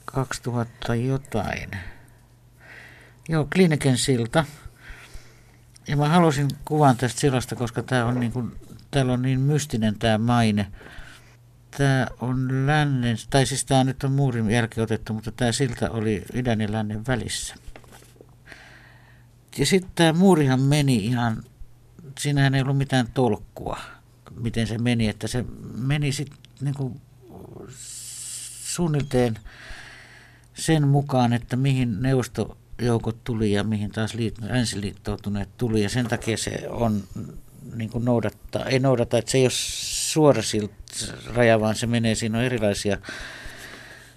2000 0.05 0.95
jotain. 0.95 1.71
Joo, 3.29 3.47
Klineken 3.53 3.97
silta. 3.97 4.45
Ja 5.87 5.97
mä 5.97 6.09
halusin 6.09 6.47
kuvan 6.65 6.97
tästä 6.97 7.19
sillasta, 7.19 7.55
koska 7.55 7.83
tää 7.83 8.05
on 8.05 8.19
niin 8.19 8.31
kuin, 8.31 8.51
täällä 8.91 9.13
on 9.13 9.21
niin 9.21 9.39
mystinen 9.39 9.99
tämä 9.99 10.17
maine. 10.17 10.71
Tämä 11.77 12.07
on 12.19 12.67
lännen, 12.67 13.17
tai 13.29 13.45
siis 13.45 13.65
tämä 13.65 13.83
nyt 13.83 14.03
on 14.03 14.11
muurin 14.11 14.51
jälkeen 14.51 14.83
otettu, 14.83 15.13
mutta 15.13 15.31
tämä 15.31 15.51
silta 15.51 15.89
oli 15.89 16.25
idän 16.33 16.61
ja 16.61 16.71
lännen 16.71 17.07
välissä. 17.07 17.55
Ja 19.57 19.65
sitten 19.65 19.91
tämä 19.95 20.13
muurihan 20.13 20.61
meni 20.61 20.95
ihan, 21.05 21.43
siinähän 22.19 22.55
ei 22.55 22.61
ollut 22.61 22.77
mitään 22.77 23.07
tolkkua, 23.13 23.79
miten 24.39 24.67
se 24.67 24.77
meni, 24.77 25.07
että 25.07 25.27
se 25.27 25.45
meni 25.75 26.11
sitten 26.11 26.46
niinku 26.61 27.01
suunnilleen 28.65 29.39
sen 30.53 30.87
mukaan, 30.87 31.33
että 31.33 31.55
mihin 31.55 32.01
neuvostojoukot 32.01 33.23
tuli 33.23 33.51
ja 33.51 33.63
mihin 33.63 33.91
taas 33.91 34.13
länsiliittoutuneet 34.41 35.49
tuli. 35.57 35.83
Ja 35.83 35.89
sen 35.89 36.07
takia 36.07 36.37
se 36.37 36.63
on 36.69 37.03
niin 37.75 37.89
kuin 37.89 38.05
noudattaa, 38.05 38.65
ei 38.65 38.79
noudata, 38.79 39.17
että 39.17 39.31
se 39.31 39.37
ei 39.37 39.43
ole 39.43 39.51
suora 39.53 40.41
raja, 41.33 41.59
vaan 41.59 41.75
se 41.75 41.87
menee, 41.87 42.15
siinä 42.15 42.37
on 42.37 42.43
erilaisia 42.43 42.97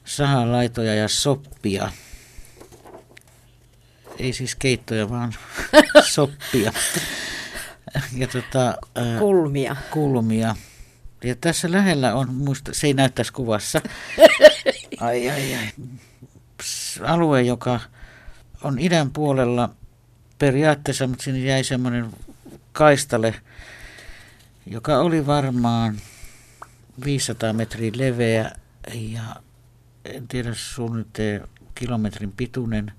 sahalaitoja 0.04 0.94
ja 0.94 1.08
soppia 1.08 1.90
ei 4.20 4.32
siis 4.32 4.54
keittoja, 4.54 5.10
vaan 5.10 5.34
soppia. 6.14 6.72
Ja 8.16 8.26
tota, 8.26 8.74
kulmia. 9.18 9.76
Kulmia. 9.90 10.56
Ja 11.24 11.36
tässä 11.40 11.72
lähellä 11.72 12.14
on, 12.14 12.34
muista, 12.34 12.74
se 12.74 12.86
ei 12.86 12.94
näy 12.94 13.10
tässä 13.10 13.32
kuvassa, 13.32 13.80
ai, 15.00 15.30
ai, 15.30 15.54
ai. 15.54 15.68
Pss, 16.56 17.00
alue, 17.04 17.42
joka 17.42 17.80
on 18.62 18.78
idän 18.78 19.10
puolella 19.10 19.70
periaatteessa, 20.38 21.06
mutta 21.06 21.24
sinne 21.24 21.40
jäi 21.40 21.64
semmoinen 21.64 22.10
kaistale, 22.72 23.34
joka 24.66 24.98
oli 24.98 25.26
varmaan 25.26 25.96
500 27.04 27.52
metriä 27.52 27.92
leveä 27.94 28.52
ja 28.94 29.36
en 30.04 30.28
tiedä 30.28 30.54
suunnilleen 30.54 31.48
kilometrin 31.74 32.32
pituinen. 32.32 32.92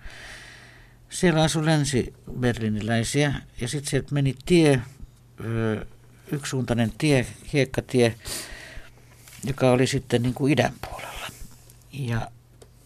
Siellä 1.10 1.44
asui 1.44 1.66
länsi-berliniläisiä 1.66 3.34
ja 3.62 3.68
sitten 3.68 3.90
sieltä 3.90 4.14
meni 4.14 4.36
tie, 4.46 4.82
yksisuuntainen 6.32 6.94
tie, 6.98 7.28
hiekkatie, 7.54 8.16
joka 9.44 9.72
oli 9.72 9.88
sitten 9.88 10.24
niin 10.24 10.34
kuin 10.34 10.54
idän 10.54 10.74
puolella. 10.90 11.28
Ja 11.94 12.32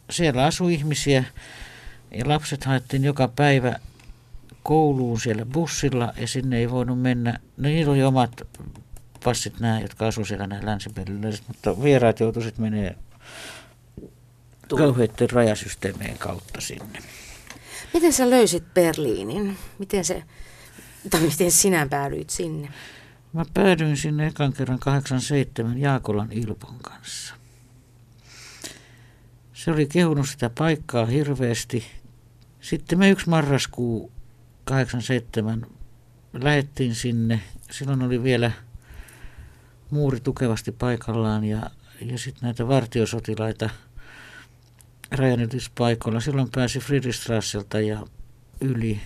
siellä 0.10 0.45
asui 0.45 0.73
ihmisiä 0.73 1.23
ja 2.12 2.29
lapset 2.29 2.63
haettiin 2.63 3.03
joka 3.03 3.27
päivä 3.27 3.79
kouluun 4.63 5.19
siellä 5.19 5.45
bussilla 5.45 6.13
ja 6.17 6.27
sinne 6.27 6.58
ei 6.58 6.71
voinut 6.71 7.01
mennä. 7.01 7.39
No 7.58 7.69
niillä 7.69 7.91
oli 7.91 8.03
omat 8.03 8.41
passit 9.23 9.60
nämä, 9.60 9.79
jotka 9.79 10.08
asuivat 10.08 10.27
siellä 10.27 10.47
nämä 10.47 10.65
länsi 10.65 10.89
mutta 11.47 11.84
vieraat 11.84 12.19
joutuivat 12.19 12.58
menemään 12.58 12.95
kauheiden 14.69 15.29
rajasysteemien 15.31 16.17
kautta 16.17 16.62
sinne. 16.62 16.99
Miten 17.93 18.13
sä 18.13 18.29
löysit 18.29 18.73
Berliinin? 18.73 19.58
Miten, 19.79 20.05
se, 20.05 20.23
tai 21.10 21.21
miten 21.21 21.51
sinä 21.51 21.88
päädyit 21.89 22.29
sinne? 22.29 22.69
Mä 23.36 23.45
päädyin 23.54 23.98
sinne 23.98 24.28
ekan 24.28 24.54
kerran 24.54 24.80
87 24.80 25.78
Jaakolan 25.78 26.32
Ilpon 26.32 26.80
kanssa. 26.82 27.36
Se 29.54 29.71
oli 29.71 29.86
kehunut 29.86 30.30
sitä 30.30 30.50
paikkaa 30.50 31.06
hirveästi. 31.06 31.86
Sitten 32.62 33.00
me 33.00 33.10
yksi 33.10 33.30
marraskuu 33.30 34.12
87 34.63 35.65
lähettiin 36.34 36.95
sinne. 36.95 37.41
Silloin 37.71 38.02
oli 38.02 38.24
vielä 38.24 38.52
muuri 39.89 40.19
tukevasti 40.19 40.71
paikallaan 40.71 41.43
ja, 41.43 41.69
ja 42.02 42.17
sitten 42.17 42.41
näitä 42.41 42.67
vartiosotilaita– 42.67 43.69
rajanylityspaikoilla. 45.12 46.19
Silloin 46.19 46.50
pääsi 46.56 46.80
Friedrichstrasselta 46.80 47.80
ja 47.80 48.06
yli. 48.62 49.02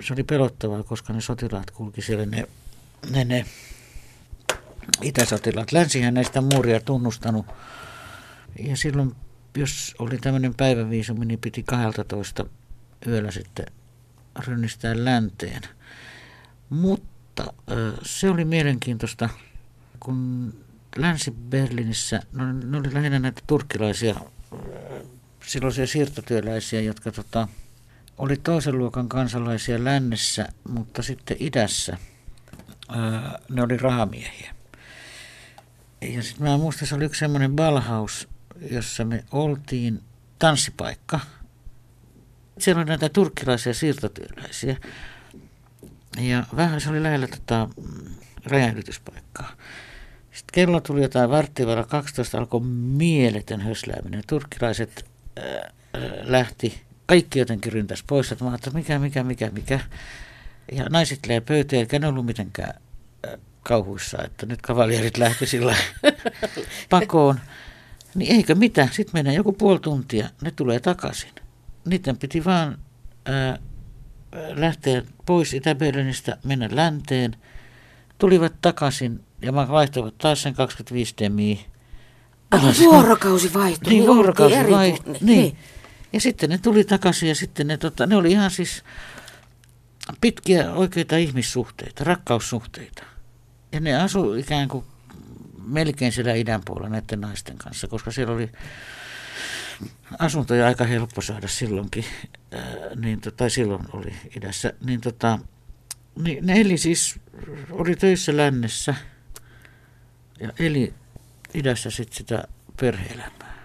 Se 0.00 0.12
oli 0.12 0.22
pelottavaa, 0.22 0.82
koska 0.82 1.12
ne 1.12 1.20
sotilaat 1.20 1.70
kulki 1.70 2.02
siellä, 2.02 2.26
ne, 2.26 2.46
ne, 3.10 3.24
ne 3.24 3.46
itäsotilaat. 5.02 5.72
Länsihän 5.72 6.14
näistä 6.14 6.40
muuria 6.40 6.80
tunnustanut. 6.80 7.46
Ja 8.58 8.76
silloin, 8.76 9.14
jos 9.56 9.94
oli 9.98 10.18
tämmöinen 10.18 10.54
päiväviisumi, 10.54 11.24
niin 11.24 11.38
piti 11.38 11.62
12 11.62 12.46
yöllä 13.06 13.30
sitten 13.30 13.66
rynnistää 14.46 15.04
länteen. 15.04 15.62
Mutta 16.70 17.54
se 18.02 18.30
oli 18.30 18.44
mielenkiintoista, 18.44 19.28
kun 20.00 20.52
Länsi-Berliinissä, 20.96 22.22
no, 22.32 22.52
ne 22.52 22.78
oli 22.78 22.94
lähinnä 22.94 23.18
näitä 23.18 23.42
turkkilaisia, 23.46 24.14
silloisia 25.46 25.86
siirtotyöläisiä, 25.86 26.80
jotka 26.80 27.12
tota, 27.12 27.48
oli 28.18 28.36
toisen 28.36 28.78
luokan 28.78 29.08
kansalaisia 29.08 29.84
lännessä, 29.84 30.48
mutta 30.68 31.02
sitten 31.02 31.36
idässä 31.40 31.98
ää, 32.88 33.38
ne 33.50 33.62
oli 33.62 33.76
rahamiehiä. 33.76 34.54
Ja 36.00 36.22
sitten 36.22 36.46
mä 36.46 36.56
muistan, 36.56 36.88
se 36.88 36.94
oli 36.94 37.04
yksi 37.04 37.18
semmoinen 37.18 37.56
Ballhaus, 37.56 38.28
jossa 38.70 39.04
me 39.04 39.24
oltiin 39.32 40.02
tanssipaikka. 40.38 41.20
Siellä 42.58 42.80
oli 42.80 42.88
näitä 42.88 43.08
turkkilaisia 43.08 43.74
siirtotyöläisiä. 43.74 44.76
Ja 46.20 46.44
vähän 46.56 46.80
se 46.80 46.90
oli 46.90 47.02
lähellä 47.02 47.26
tota, 47.26 47.68
rajanylityspaikkaa. 48.44 49.52
Sitten 50.32 50.52
kello 50.52 50.80
tuli 50.80 51.02
jotain 51.02 51.30
varttia 51.30 51.84
12, 51.88 52.38
alkoi 52.38 52.60
mieletön 52.60 53.60
höslääminen. 53.60 54.22
Turkkilaiset 54.26 55.10
äh, 55.38 55.72
lähti, 56.22 56.80
kaikki 57.06 57.38
jotenkin 57.38 57.72
ryntäs 57.72 58.04
pois. 58.06 58.32
Että 58.32 58.44
mä 58.44 58.50
ajattelin, 58.50 58.76
mikä, 58.76 58.98
mikä, 58.98 59.24
mikä, 59.24 59.50
mikä. 59.50 59.80
Ja 60.72 60.84
naiset 60.90 61.26
löi 61.26 61.40
pöytään, 61.40 61.80
eikä 61.80 61.98
ne 61.98 62.08
ollut 62.08 62.26
mitenkään 62.26 62.74
kauhuissa, 63.62 64.18
että 64.24 64.46
nyt 64.46 64.62
kavalierit 64.62 65.16
lähti 65.16 65.46
sillä 65.46 65.76
pakoon. 66.90 67.40
Niin 68.14 68.36
eikö 68.36 68.54
mitään, 68.54 68.88
sitten 68.92 69.10
mennään 69.12 69.36
joku 69.36 69.52
puoli 69.52 69.78
tuntia, 69.78 70.28
ne 70.40 70.50
tulee 70.50 70.80
takaisin. 70.80 71.30
Niiden 71.84 72.16
piti 72.16 72.44
vaan 72.44 72.78
ää, 73.24 73.58
lähteä 74.54 75.02
pois 75.26 75.54
itä 75.54 75.76
mennä 76.44 76.68
länteen. 76.72 77.36
Tulivat 78.18 78.52
takaisin 78.62 79.24
Ja 79.42 79.52
mä 79.52 79.68
vaihtoivat 79.68 80.18
taas 80.18 80.42
sen 80.42 80.54
25 80.54 81.14
demiä. 81.20 81.56
Vuorokausi 82.78 83.54
vaihtui. 83.54 83.92
Niin, 83.92 84.06
vuorokausi 84.06 84.70
vaihtui. 84.70 85.12
Niin. 85.12 85.26
niin. 85.26 85.56
Ja 86.12 86.20
sitten 86.20 86.50
ne 86.50 86.58
tuli 86.58 86.84
takaisin 86.84 87.28
ja 87.28 87.34
sitten 87.34 87.66
ne, 87.66 87.76
tota, 87.76 88.06
ne 88.06 88.16
oli 88.16 88.30
ihan 88.30 88.50
siis 88.50 88.84
pitkiä 90.20 90.72
oikeita 90.72 91.16
ihmissuhteita, 91.16 92.04
rakkaussuhteita. 92.04 93.02
Ja 93.72 93.80
ne 93.80 94.02
asu 94.02 94.34
ikään 94.34 94.68
kuin 94.68 94.84
melkein 95.66 96.12
siellä 96.12 96.34
idän 96.34 96.60
puolella 96.64 96.88
näiden 96.88 97.20
naisten 97.20 97.58
kanssa, 97.58 97.88
koska 97.88 98.10
siellä 98.10 98.34
oli 98.34 98.50
asuntoja 100.18 100.66
aika 100.66 100.84
helppo 100.84 101.20
saada 101.20 101.48
silloinkin, 101.48 102.04
ää, 102.52 102.64
niin, 102.96 103.20
to- 103.20 103.30
tai 103.30 103.50
silloin 103.50 103.82
oli 103.92 104.14
idässä, 104.36 104.72
niin, 104.84 105.00
tota, 105.00 105.38
niin 106.22 106.46
ne 106.46 106.60
eli 106.60 106.78
siis, 106.78 107.20
oli 107.70 107.96
töissä 107.96 108.36
lännessä 108.36 108.94
ja 110.40 110.52
eli 110.58 110.94
idässä 111.54 111.90
sitten 111.90 112.16
sitä 112.16 112.48
perhe-elämää. 112.80 113.55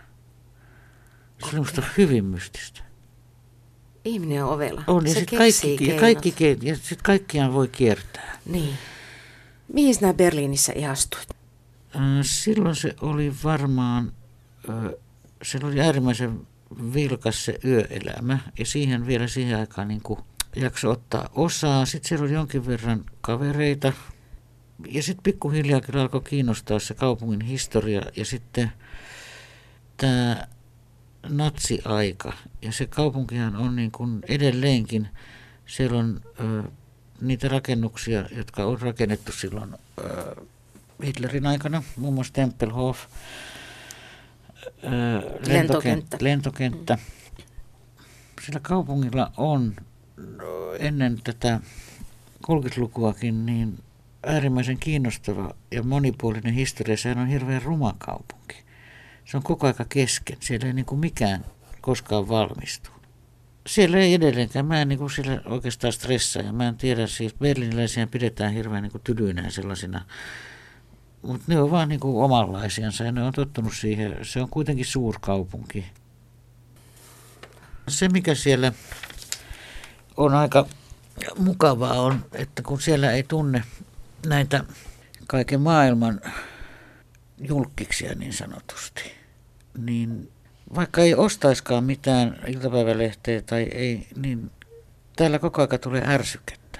Se 1.41 1.47
oli 1.47 1.59
musta 1.59 1.83
hyvin 1.97 2.25
mystistä. 2.25 2.81
Ihminen 4.05 4.43
on 4.45 4.53
ovela. 4.53 4.83
On, 4.87 5.07
ja 5.07 5.13
sitten 5.13 5.37
kaikki, 5.37 5.71
ja 5.71 5.77
keinot. 5.77 5.99
kaikki, 5.99 6.31
ke- 6.31 6.57
ja 6.61 6.75
sit 6.77 7.01
kaikkiaan 7.01 7.53
voi 7.53 7.67
kiertää. 7.67 8.39
Niin. 8.45 8.73
Mihin 9.73 9.95
sinä 9.95 10.13
Berliinissä 10.13 10.73
ihastuit? 10.75 11.29
Äh, 11.95 12.01
Silloin 12.21 12.75
se 12.75 12.95
oli 13.01 13.33
varmaan, 13.43 14.11
se 15.43 15.59
oli 15.63 15.81
äärimmäisen 15.81 16.47
vilkas 16.93 17.45
se 17.45 17.59
yöelämä 17.65 18.39
ja 18.59 18.65
siihen 18.65 19.07
vielä 19.07 19.27
siihen 19.27 19.59
aikaan 19.59 19.87
niin 19.87 20.01
kuin 20.01 20.19
jakso 20.55 20.89
ottaa 20.91 21.29
osaa. 21.35 21.85
Sitten 21.85 22.09
siellä 22.09 22.25
oli 22.25 22.33
jonkin 22.33 22.65
verran 22.67 23.05
kavereita 23.21 23.93
ja 24.89 25.03
sitten 25.03 25.23
pikkuhiljaa 25.23 25.81
kyllä 25.81 26.01
alkoi 26.01 26.21
kiinnostaa 26.21 26.79
se 26.79 26.93
kaupungin 26.93 27.41
historia 27.41 28.01
ja 28.15 28.25
sitten 28.25 28.71
tämä 29.97 30.47
natsiaika. 31.29 32.33
Ja 32.61 32.71
se 32.71 32.85
kaupunkihan 32.87 33.55
on 33.55 33.75
niin 33.75 33.91
kuin 33.91 34.23
edelleenkin, 34.27 35.07
siellä 35.65 35.97
on 35.97 36.21
ö, 36.39 36.63
niitä 37.21 37.47
rakennuksia, 37.47 38.25
jotka 38.35 38.65
on 38.65 38.81
rakennettu 38.81 39.31
silloin 39.31 39.75
ö, 39.99 40.35
Hitlerin 41.05 41.45
aikana, 41.47 41.83
muun 41.97 42.13
muassa 42.13 42.33
Tempelhof, 42.33 42.99
ö, 44.83 44.87
Lentokenttä. 44.87 45.47
lentokenttä. 45.47 46.17
lentokenttä. 46.21 46.97
Sillä 48.45 48.59
kaupungilla 48.59 49.31
on 49.37 49.75
no, 50.17 50.73
ennen 50.79 51.21
tätä 51.23 51.59
30-lukuakin 52.47 53.45
niin 53.45 53.79
äärimmäisen 54.25 54.77
kiinnostava 54.77 55.53
ja 55.71 55.83
monipuolinen 55.83 56.53
historia. 56.53 56.97
Sehän 56.97 57.17
on 57.17 57.27
hirveän 57.27 57.61
ruma 57.61 57.95
kaupunki. 57.97 58.55
Se 59.25 59.37
on 59.37 59.43
koko 59.43 59.67
aika 59.67 59.85
kesken. 59.89 60.37
Siellä 60.39 60.67
ei 60.67 60.73
niin 60.73 60.85
kuin 60.85 60.99
mikään 60.99 61.45
koskaan 61.81 62.27
valmistu. 62.27 62.89
Siellä 63.67 63.97
ei 63.97 64.13
edelleenkään, 64.13 64.65
mä 64.65 64.81
en 64.81 64.87
niin 64.87 64.99
kuin 64.99 65.11
siellä 65.11 65.41
oikeastaan 65.45 65.93
stressaa 65.93 66.43
ja 66.43 66.53
mä 66.53 66.67
en 66.67 66.77
tiedä, 66.77 67.07
siis 67.07 67.33
berliniläisiä 67.33 68.07
pidetään 68.07 68.53
hirveän 68.53 68.83
niin 68.83 68.91
kuin 68.91 69.01
tylyinä 69.03 69.41
ja 69.41 69.51
sellaisina, 69.51 70.05
mutta 71.21 71.45
ne 71.47 71.61
on 71.61 71.71
vaan 71.71 71.89
niin 71.89 71.99
kuin 71.99 72.23
omanlaisiansa 72.23 73.03
ja 73.03 73.11
ne 73.11 73.23
on 73.23 73.33
tottunut 73.33 73.73
siihen, 73.75 74.17
se 74.21 74.41
on 74.41 74.49
kuitenkin 74.49 74.85
suurkaupunki. 74.85 75.85
Se 77.87 78.09
mikä 78.09 78.35
siellä 78.35 78.71
on 80.17 80.35
aika 80.35 80.67
mukavaa 81.37 82.01
on, 82.01 82.25
että 82.33 82.61
kun 82.61 82.81
siellä 82.81 83.11
ei 83.11 83.23
tunne 83.23 83.63
näitä 84.25 84.63
kaiken 85.27 85.61
maailman 85.61 86.21
julkkiksia 87.47 88.15
niin 88.15 88.33
sanotusti, 88.33 89.11
niin 89.77 90.31
vaikka 90.75 91.01
ei 91.01 91.15
ostaiskaan 91.15 91.83
mitään 91.83 92.39
iltapäivälehteä 92.47 93.41
tai 93.41 93.61
ei, 93.61 94.07
niin 94.15 94.51
täällä 95.15 95.39
koko 95.39 95.61
aika 95.61 95.77
tulee 95.77 96.03
ärsykettä. 96.07 96.79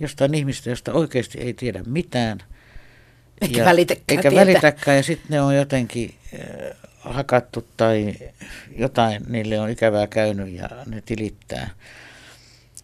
Jostain 0.00 0.34
ihmistä, 0.34 0.70
josta 0.70 0.92
oikeasti 0.92 1.38
ei 1.38 1.54
tiedä 1.54 1.82
mitään. 1.86 2.38
Eikä 3.40 3.64
välitäkään 3.64 4.04
Eikä 4.08 4.30
tietää. 4.30 4.40
välitäkään 4.46 4.96
ja 4.96 5.02
sitten 5.02 5.26
ne 5.30 5.40
on 5.40 5.56
jotenkin 5.56 6.14
äh, 6.34 6.76
hakattu 6.98 7.68
tai 7.76 8.14
jotain, 8.76 9.22
niille 9.28 9.60
on 9.60 9.70
ikävää 9.70 10.06
käynyt 10.06 10.48
ja 10.48 10.68
ne 10.86 11.00
tilittää. 11.00 11.70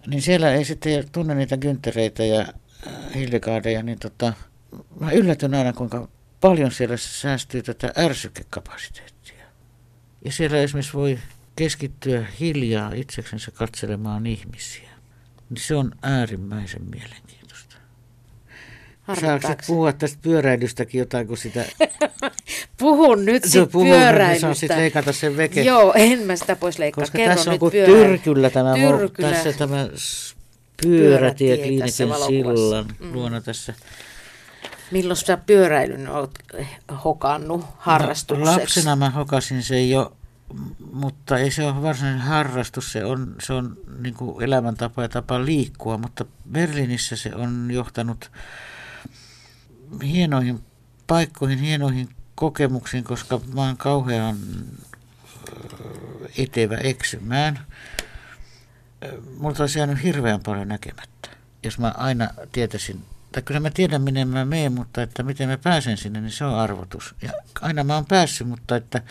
Niin 0.07 0.23
siellä 0.23 0.53
ei 0.53 0.65
sitten 0.65 1.05
tunne 1.13 1.35
niitä 1.35 1.57
gynttereitä 1.57 2.25
ja 2.25 2.41
äh, 2.41 3.15
hildegaadeja, 3.15 3.83
niin 3.83 3.99
tota, 3.99 4.33
mä 5.01 5.11
yllätyn 5.11 5.55
aina 5.55 5.73
kuinka 5.73 6.09
paljon 6.41 6.71
siellä 6.73 6.97
säästyy 6.97 7.63
tätä 7.63 7.93
ärsykekapasiteettia. 7.99 9.45
Ja 10.25 10.33
siellä 10.33 10.59
esimerkiksi 10.59 10.93
voi 10.95 11.19
keskittyä 11.57 12.27
hiljaa 12.41 12.93
itseksensä 12.95 13.51
katselemaan 13.51 14.27
ihmisiä. 14.27 14.91
Niin 15.51 15.61
se 15.61 15.75
on 15.75 15.93
äärimmäisen 16.03 16.83
mielenkiintoista. 16.83 17.77
Saako 19.21 19.63
puhua 19.67 19.93
tästä 19.93 20.19
pyöräilystäkin 20.23 20.99
jotain, 20.99 21.27
kun 21.27 21.37
sitä 21.37 21.65
Puhun 22.79 23.25
nyt 23.25 23.45
sit 23.45 23.71
puhuu, 23.73 23.85
niin 23.85 23.97
pyöräilystä. 23.97 24.55
sit 24.55 24.71
leikata 24.71 25.13
sen 25.13 25.37
veke. 25.37 25.63
Joo, 25.63 25.93
en 25.97 26.19
mä 26.19 26.37
sitä 26.37 26.57
pois 26.57 26.79
leikkaa. 26.79 27.03
Koska 27.03 27.19
Kerro 27.19 27.35
tässä 27.35 27.51
on 27.51 27.59
kuin 27.59 27.73
tyrkyllä 27.73 28.51
tämä, 28.51 28.75
Tyrkyllä. 28.75 29.31
tässä 29.31 29.53
tämä 29.53 29.89
Pyörätie 30.83 31.57
pyörätie 31.57 32.09
valokuvassa. 32.09 32.27
sillan 32.27 32.87
Mm. 32.99 33.13
luona 33.13 33.41
tässä. 33.41 33.75
Milloin 34.91 35.17
sä 35.17 35.37
pyöräilyn 35.37 36.09
oot 36.09 36.39
hokannut 37.05 37.67
harrastukseksi? 37.79 38.51
No, 38.51 38.61
lapsena 38.61 38.97
mä 38.97 39.11
hokasin 39.11 39.63
sen 39.63 39.91
jo, 39.91 40.17
mutta 40.93 41.39
ei 41.39 41.51
se 41.51 41.67
ole 41.67 41.83
varsinainen 41.83 42.21
harrastus, 42.21 42.93
se 42.93 43.05
on, 43.05 43.35
se 43.43 43.53
on 43.53 43.77
niin 43.99 44.15
kuin 44.15 44.45
elämäntapa 44.45 45.03
ja 45.03 45.09
tapa 45.09 45.45
liikkua, 45.45 45.99
mutta 45.99 46.25
Berliinissä 46.53 47.17
se 47.17 47.35
on 47.35 47.71
johtanut 47.73 48.31
hienoihin 50.03 50.65
paikkoihin, 51.07 51.59
hienoihin 51.59 52.09
kokemuksiin, 52.35 53.05
koska 53.05 53.41
mä 53.55 53.61
oon 53.61 53.77
kauhean 53.77 54.37
ö, 55.49 56.29
etevä 56.39 56.77
eksymään. 56.77 57.67
Ö, 59.05 59.21
Multa 59.39 59.63
olisi 59.63 59.79
jäänyt 59.79 60.03
hirveän 60.03 60.41
paljon 60.41 60.69
näkemättä, 60.69 61.29
jos 61.63 61.79
mä 61.79 61.95
aina 61.97 62.29
tietäisin, 62.53 63.05
tai 63.33 63.43
kyllä 63.43 63.61
mä 63.61 63.71
tiedän 63.71 64.03
minne 64.03 64.25
mä 64.25 64.45
menen, 64.45 64.73
mutta 64.73 65.03
että 65.03 65.23
miten 65.23 65.49
mä 65.49 65.59
pääsen 65.59 65.97
sinne, 65.97 66.21
niin 66.21 66.31
se 66.33 66.45
on 66.45 66.55
arvotus. 66.55 67.15
Ja 67.23 67.33
aina 67.61 67.85
mä 67.85 67.95
oon 67.95 68.07
päässyt, 68.07 68.49
mutta 68.49 68.77
että 68.77 69.03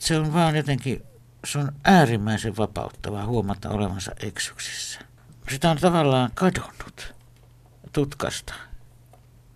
se 0.00 0.18
on 0.18 0.32
vaan 0.32 0.56
jotenkin, 0.56 1.02
se 1.46 1.58
on 1.58 1.72
äärimmäisen 1.84 2.56
vapauttavaa 2.56 3.26
huomata 3.26 3.70
olevansa 3.70 4.12
eksyksissä. 4.22 5.00
Sitä 5.50 5.70
on 5.70 5.78
tavallaan 5.78 6.30
kadonnut 6.34 7.14
tutkasta. 7.92 8.54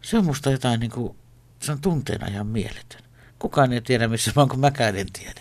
Se 0.02 0.18
on 0.18 0.24
musta 0.24 0.50
jotain 0.50 0.80
niin 0.80 0.90
kuin, 0.90 1.16
se 1.60 1.72
on 1.72 1.80
tunteena 1.80 2.26
ihan 2.26 2.46
mieletön. 2.46 3.00
Kukaan 3.38 3.72
ei 3.72 3.80
tiedä, 3.80 4.08
missä 4.08 4.32
mä 4.36 4.42
oon, 4.42 4.48
kun 4.48 4.60
mäkään 4.60 4.96
en 4.96 5.12
tiedä. 5.12 5.40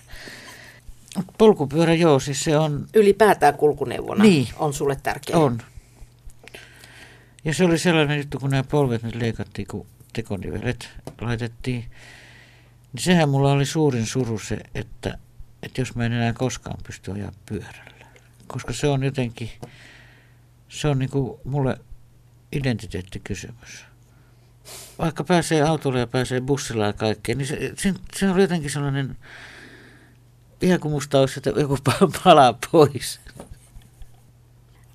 Polkupyörä, 1.38 1.94
joo, 1.94 2.20
siis 2.20 2.44
se 2.44 2.58
on, 2.58 2.88
Ylipäätään 2.94 3.54
kulkuneuvona 3.54 4.24
Niin. 4.24 4.48
on 4.58 4.74
sulle 4.74 4.98
tärkeä. 5.04 5.38
on. 5.38 5.62
Ja 7.46 7.54
se 7.54 7.64
oli 7.64 7.78
sellainen 7.78 8.18
juttu, 8.18 8.40
kun 8.40 8.50
nämä 8.50 8.64
polvet 8.64 9.04
nyt 9.04 9.16
leikattiin, 9.16 9.68
kun 9.68 9.88
tekonivelet 10.14 10.90
laitettiin. 11.22 11.86
Niin 12.94 13.04
sehän 13.04 13.30
mulla 13.30 13.52
oli 13.52 13.66
suurin 13.66 14.06
suru 14.06 14.40
se, 14.40 14.58
että, 14.76 15.18
että 15.64 15.82
jos 15.82 15.96
mä 15.96 16.06
en 16.06 16.14
enää 16.14 16.34
koskaan 16.34 16.78
pysty 16.88 17.12
ajaa 17.12 17.32
pyörällä. 17.46 18.06
Koska 18.48 18.74
se 18.74 18.88
on 18.88 19.04
jotenkin, 19.04 19.50
se 20.70 20.88
on 20.88 21.00
niinku 21.00 21.42
mulle 21.44 21.78
identiteettikysymys. 22.52 23.86
Vaikka 25.00 25.24
pääsee 25.24 25.62
autolla 25.62 26.00
ja 26.00 26.08
pääsee 26.08 26.42
bussilla 26.42 26.86
ja 26.86 26.94
kaikkeen, 26.94 27.38
niin 27.38 27.48
se, 27.48 27.72
se, 27.78 27.94
se 28.16 28.30
on 28.30 28.42
jotenkin 28.42 28.72
sellainen, 28.72 29.18
ihan 30.62 30.80
kuin 30.80 30.92
musta 30.92 31.20
olisi 31.20 31.40
että 31.40 31.50
joku 31.50 31.78
pa- 31.90 32.12
palaa 32.24 32.60
pois. 32.72 33.20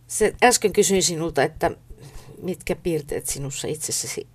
Se, 0.06 0.34
äsken 0.42 0.72
kysyin 0.72 1.02
sinulta, 1.02 1.42
että 1.42 1.70
mitkä 2.42 2.76
piirteet 2.76 3.26
sinussa 3.26 3.68
itsessäsi, 3.68 4.26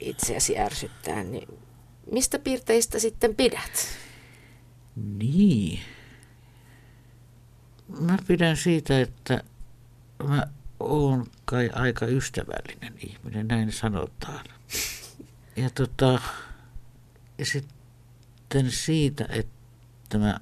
itseäsi 0.00 0.58
ärsyttää, 0.58 1.24
niin 1.24 1.48
mistä 2.12 2.38
piirteistä 2.38 2.98
sitten 2.98 3.34
pidät? 3.34 3.86
Niin. 5.18 5.80
Mä 8.00 8.18
pidän 8.26 8.56
siitä, 8.56 9.00
että 9.00 9.42
mä 10.28 10.46
oon 10.80 11.26
kai 11.44 11.70
aika 11.72 12.06
ystävällinen 12.06 12.94
ihminen, 12.98 13.48
näin 13.48 13.72
sanotaan. 13.72 14.44
Ja 15.56 15.70
tota, 15.70 16.20
ja 17.38 17.46
sitten 17.46 18.70
siitä, 18.70 19.26
että 19.30 20.18
mä 20.18 20.40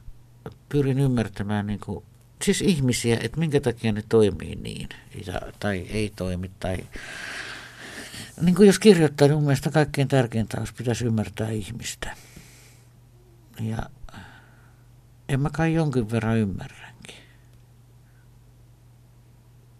pyrin 0.68 0.98
ymmärtämään 0.98 1.66
niin 1.66 1.80
kuin, 1.80 2.04
siis 2.46 2.62
ihmisiä, 2.62 3.18
että 3.20 3.38
minkä 3.38 3.60
takia 3.60 3.92
ne 3.92 4.02
toimii 4.08 4.56
niin, 4.56 4.88
ja, 5.26 5.40
tai 5.60 5.78
ei 5.78 6.12
toimi, 6.16 6.50
tai 6.60 6.78
niin 8.40 8.54
kuin 8.54 8.66
jos 8.66 8.78
kirjoittaa, 8.78 9.28
niin 9.28 9.34
mun 9.34 9.44
mielestä 9.44 9.70
kaikkein 9.70 10.08
tärkeintä 10.08 10.58
olisi 10.58 10.74
pitäisi 10.74 11.04
ymmärtää 11.04 11.50
ihmistä. 11.50 12.16
Ja 13.60 13.78
en 15.28 15.40
mä 15.40 15.50
kai 15.50 15.74
jonkin 15.74 16.10
verran 16.10 16.36
ymmärränkin. 16.36 17.16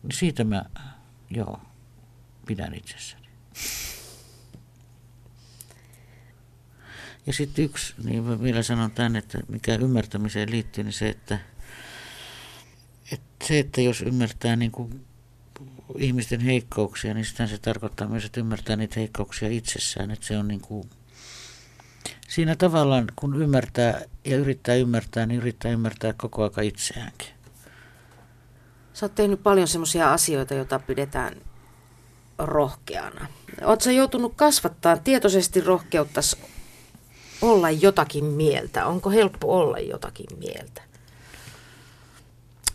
Niin 0.02 0.12
siitä 0.12 0.44
mä, 0.44 0.64
joo, 1.30 1.60
pidän 2.46 2.74
itsessäni. 2.74 3.26
Ja 7.26 7.32
sitten 7.32 7.64
yksi, 7.64 7.94
niin 8.04 8.24
mä 8.24 8.42
vielä 8.42 8.62
sanon 8.62 8.90
tämän, 8.90 9.16
että 9.16 9.38
mikä 9.48 9.74
ymmärtämiseen 9.74 10.50
liittyy, 10.50 10.84
niin 10.84 10.92
se, 10.92 11.08
että, 11.08 11.38
että 13.12 13.46
se, 13.46 13.58
että 13.58 13.80
jos 13.80 14.02
ymmärtää 14.02 14.56
niin 14.56 14.70
kuin 14.72 15.06
ihmisten 15.98 16.40
heikkouksia, 16.40 17.14
niin 17.14 17.24
sitä 17.24 17.46
se 17.46 17.58
tarkoittaa 17.58 18.08
myös, 18.08 18.24
että 18.24 18.40
ymmärtää 18.40 18.76
niitä 18.76 19.00
heikkouksia 19.00 19.48
itsessään. 19.48 20.10
Että 20.10 20.26
se 20.26 20.38
on 20.38 20.48
niin 20.48 20.60
kuin, 20.60 20.90
siinä 22.28 22.56
tavallaan, 22.56 23.06
kun 23.16 23.42
ymmärtää 23.42 24.00
ja 24.24 24.36
yrittää 24.36 24.74
ymmärtää, 24.74 25.26
niin 25.26 25.40
yrittää 25.40 25.70
ymmärtää 25.70 26.12
koko 26.12 26.42
aika 26.42 26.60
itseäänkin. 26.60 27.28
Sä 28.92 29.06
oot 29.06 29.14
tehnyt 29.14 29.42
paljon 29.42 29.68
semmoisia 29.68 30.12
asioita, 30.12 30.54
joita 30.54 30.78
pidetään 30.78 31.36
rohkeana. 32.38 33.26
Oletko 33.62 33.90
joutunut 33.90 34.32
kasvattaa 34.36 34.96
tietoisesti 34.96 35.60
rohkeutta 35.60 36.20
olla 37.42 37.70
jotakin 37.70 38.24
mieltä? 38.24 38.86
Onko 38.86 39.10
helppo 39.10 39.58
olla 39.58 39.78
jotakin 39.78 40.38
mieltä? 40.38 40.82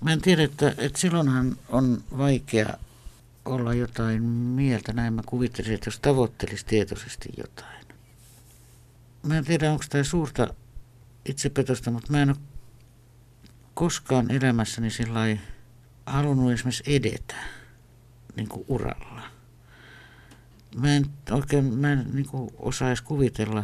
Mä 0.02 0.14
en 0.14 0.22
tiedä, 0.22 0.43
että, 0.43 0.74
että 0.78 0.99
silloinhan 0.99 1.58
on 1.70 2.04
vaikea 2.18 2.74
olla 3.45 3.74
jotain 3.74 4.24
mieltä. 4.24 4.93
Näin 4.93 5.14
mä 5.14 5.22
kuvittelisin, 5.26 5.76
että 5.76 5.88
jos 5.88 5.99
tavoittelisi 5.99 6.66
tietoisesti 6.66 7.30
jotain. 7.38 7.86
Mä 9.24 9.38
en 9.38 9.45
tiedä, 9.45 9.72
onko 9.72 9.84
tämä 9.89 10.04
suurta 10.04 10.54
itsepetosta, 11.26 11.91
mutta 11.91 12.12
mä 12.12 12.22
en 12.22 12.30
ole 12.30 12.38
koskaan 13.74 14.32
elämässäni 14.32 14.89
sillä 14.89 15.20
halunnut 16.06 16.52
esimerkiksi 16.52 16.84
edetä 16.86 17.36
niin 18.36 18.47
kuin 18.49 18.66
uralla. 18.68 19.22
Mä 20.76 20.95
en 20.95 21.06
oikein 21.32 21.66
mä 21.66 21.91
en 21.91 22.06
niin 22.14 22.28
kuin 22.28 22.52
osaisi 22.58 23.04
kuvitella 23.04 23.64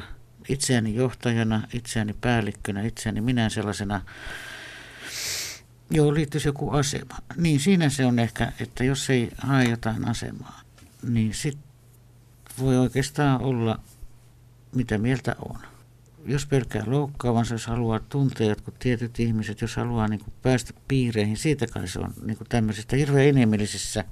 itseäni 0.50 0.96
johtajana, 0.96 1.68
itseäni 1.74 2.14
päällikkönä, 2.22 2.82
itseäni 2.82 3.22
minä 3.22 3.50
sellaisena 3.50 4.02
Joo, 5.90 6.14
liittyisi 6.14 6.48
joku 6.48 6.70
asema. 6.70 7.18
Niin 7.36 7.60
siinä 7.60 7.90
se 7.90 8.06
on 8.06 8.20
ehkä, 8.20 8.52
että 8.60 8.84
jos 8.84 9.10
ei 9.10 9.32
hae 9.38 9.64
jotain 9.70 10.08
asemaa, 10.08 10.62
niin 11.10 11.34
sit 11.34 11.58
voi 12.60 12.78
oikeastaan 12.78 13.42
olla 13.42 13.80
mitä 14.76 14.98
mieltä 14.98 15.36
on. 15.50 15.60
Jos 16.26 16.46
pelkää 16.46 16.84
loukkaavansa, 16.86 17.54
jos 17.54 17.68
haluaa 17.68 18.00
tuntea 18.00 18.48
jotkut 18.48 18.80
tietyt 18.80 19.20
ihmiset, 19.20 19.62
jos 19.62 19.76
haluaa 19.76 20.08
niin 20.08 20.20
kuin 20.20 20.34
päästä 20.42 20.74
piireihin, 20.88 21.38
siitä 21.38 21.68
kai 21.68 21.88
se 21.88 22.00
on 22.00 22.14
niin 22.26 22.38
kuin 22.38 22.48
tämmöisistä 22.50 22.96
hirveän 22.96 23.28
inhimillisissä 23.28 24.04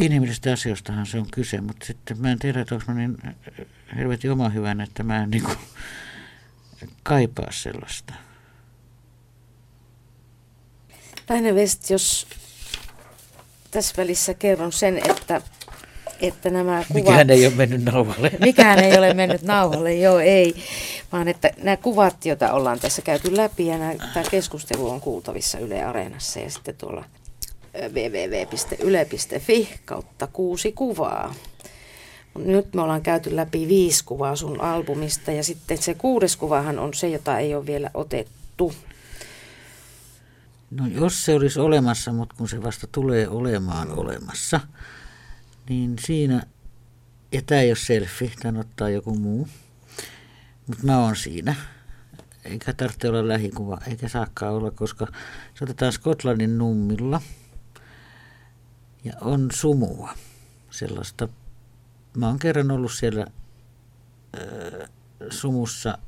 inhimillisistä 0.00 0.52
asioistahan 0.52 1.06
se 1.06 1.18
on 1.18 1.26
kyse, 1.30 1.60
mutta 1.60 1.86
sitten 1.86 2.20
mä 2.20 2.32
en 2.32 2.38
tiedä, 2.38 2.60
että 2.60 2.74
onko 2.74 2.92
mä 2.92 2.94
niin 2.94 3.16
helvetin 3.96 4.32
oma 4.32 4.48
hyvänä, 4.48 4.84
että 4.84 5.02
mä 5.02 5.22
en 5.22 5.30
niin 5.30 5.42
kuin 5.42 5.58
kaipaa 7.02 7.52
sellaista. 7.52 8.14
Päinä 11.26 11.52
West, 11.52 11.90
jos 11.90 12.26
tässä 13.70 13.94
välissä 13.96 14.34
kerron 14.34 14.72
sen, 14.72 15.00
että, 15.10 15.40
että 16.20 16.50
nämä 16.50 16.84
kuvat... 16.88 17.04
Mikään 17.04 17.30
ei 17.30 17.46
ole 17.46 17.54
mennyt 17.54 17.84
nauhalle. 17.84 18.32
Mikään 18.40 18.78
ei 18.78 18.98
ole 18.98 19.14
mennyt 19.14 19.42
nauhalle, 19.42 19.94
joo 19.94 20.18
ei. 20.18 20.54
Vaan 21.12 21.28
että 21.28 21.50
nämä 21.62 21.76
kuvat, 21.76 22.26
joita 22.26 22.52
ollaan 22.52 22.80
tässä 22.80 23.02
käyty 23.02 23.36
läpi 23.36 23.66
ja 23.66 23.78
nämä, 23.78 23.94
tämä 24.14 24.30
keskustelu 24.30 24.90
on 24.90 25.00
kuultavissa 25.00 25.58
Yle 25.58 25.84
Areenassa 25.84 26.40
ja 26.40 26.50
sitten 26.50 26.74
tuolla 26.76 27.04
www.yle.fi 27.82 29.68
kautta 29.84 30.26
kuusi 30.26 30.72
kuvaa. 30.72 31.34
Nyt 32.38 32.74
me 32.74 32.82
ollaan 32.82 33.02
käyty 33.02 33.36
läpi 33.36 33.68
viisi 33.68 34.04
kuvaa 34.04 34.36
sun 34.36 34.60
albumista 34.60 35.32
ja 35.32 35.44
sitten 35.44 35.78
se 35.78 35.94
kuudes 35.94 36.36
kuvahan 36.36 36.78
on 36.78 36.94
se, 36.94 37.08
jota 37.08 37.38
ei 37.38 37.54
ole 37.54 37.66
vielä 37.66 37.90
otettu. 37.94 38.72
No 40.70 40.86
jos 40.86 41.24
se 41.24 41.34
olisi 41.34 41.60
olemassa, 41.60 42.12
mutta 42.12 42.34
kun 42.38 42.48
se 42.48 42.62
vasta 42.62 42.86
tulee 42.92 43.28
olemaan 43.28 43.90
olemassa, 43.90 44.60
niin 45.68 45.96
siinä, 45.98 46.42
ja 47.32 47.42
tämä 47.42 47.60
ei 47.60 47.70
ole 47.70 47.76
selfie, 47.76 48.32
tämän 48.42 48.60
ottaa 48.60 48.90
joku 48.90 49.14
muu, 49.14 49.48
mutta 50.66 50.86
mä 50.86 50.98
oon 50.98 51.16
siinä, 51.16 51.54
eikä 52.44 52.72
tarvitse 52.72 53.08
olla 53.08 53.28
lähikuva, 53.28 53.78
eikä 53.86 54.08
saakkaan 54.08 54.54
olla, 54.54 54.70
koska 54.70 55.06
se 55.54 55.64
otetaan 55.64 55.92
Skotlannin 55.92 56.58
nummilla. 56.58 57.20
Ja 59.04 59.12
on 59.20 59.48
sumua. 59.52 60.14
Sellaista. 60.70 61.28
Mä 62.16 62.26
oon 62.26 62.38
kerran 62.38 62.70
ollut 62.70 62.92
siellä 62.92 63.26
äh, 64.38 64.90
sumussa 65.30 65.98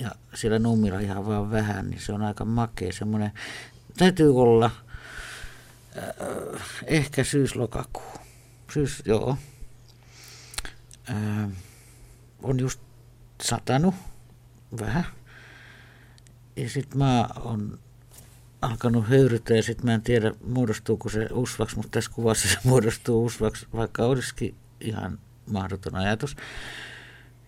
ja 0.00 0.10
siellä 0.34 0.58
nummilla 0.58 1.00
ihan 1.00 1.26
vaan 1.26 1.50
vähän, 1.50 1.90
niin 1.90 2.00
se 2.00 2.12
on 2.12 2.22
aika 2.22 2.44
makea 2.44 2.92
semmoinen. 2.92 3.32
Täytyy 3.96 4.40
olla 4.40 4.70
äh, 5.96 6.62
ehkä 6.86 7.24
syys-lokakuu. 7.24 8.20
Syys, 8.74 9.02
joo. 9.04 9.36
Äh, 11.10 11.50
on 12.42 12.60
just 12.60 12.80
satanut 13.42 13.94
vähän. 14.80 15.06
Ja 16.56 16.70
sitten 16.70 16.98
mä 16.98 17.28
on 17.40 17.78
alkanut 18.62 19.08
höyrytä 19.08 19.56
ja 19.56 19.62
sitten 19.62 19.86
mä 19.86 19.94
en 19.94 20.02
tiedä 20.02 20.32
muodostuuko 20.44 21.08
se 21.08 21.28
usvaksi, 21.32 21.76
mutta 21.76 21.90
tässä 21.90 22.10
kuvassa 22.14 22.48
se 22.48 22.58
muodostuu 22.68 23.24
usvaksi, 23.24 23.66
vaikka 23.72 24.04
olisikin 24.04 24.54
ihan 24.80 25.18
mahdoton 25.46 25.94
ajatus. 25.94 26.36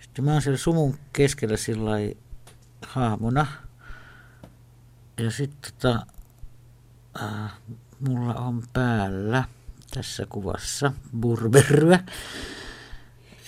Sitten 0.01 0.25
mä 0.25 0.33
oon 0.33 0.43
siellä 0.43 0.59
sumun 0.59 0.99
keskellä 1.13 1.57
sillä 1.57 1.91
hahmona. 2.87 3.47
Ja 5.19 5.31
sitten 5.31 5.73
tota, 5.73 6.07
äh, 7.23 7.53
mulla 8.09 8.35
on 8.35 8.63
päällä 8.73 9.45
tässä 9.91 10.27
kuvassa 10.29 10.93
burberryä. 11.21 12.05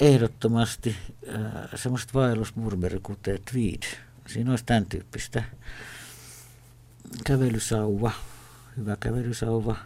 Ehdottomasti 0.01 0.97
äh, 1.29 1.71
semmoiset 1.75 2.15
vaellusburberikuteet 2.15 3.45
tweed. 3.45 3.83
Siinä 4.27 4.51
olisi 4.51 4.65
tämän 4.65 4.87
tyyppistä 4.87 5.45
kävelysauva, 7.27 8.11
hyvä 8.77 8.97
kävelysauva. 9.01 9.77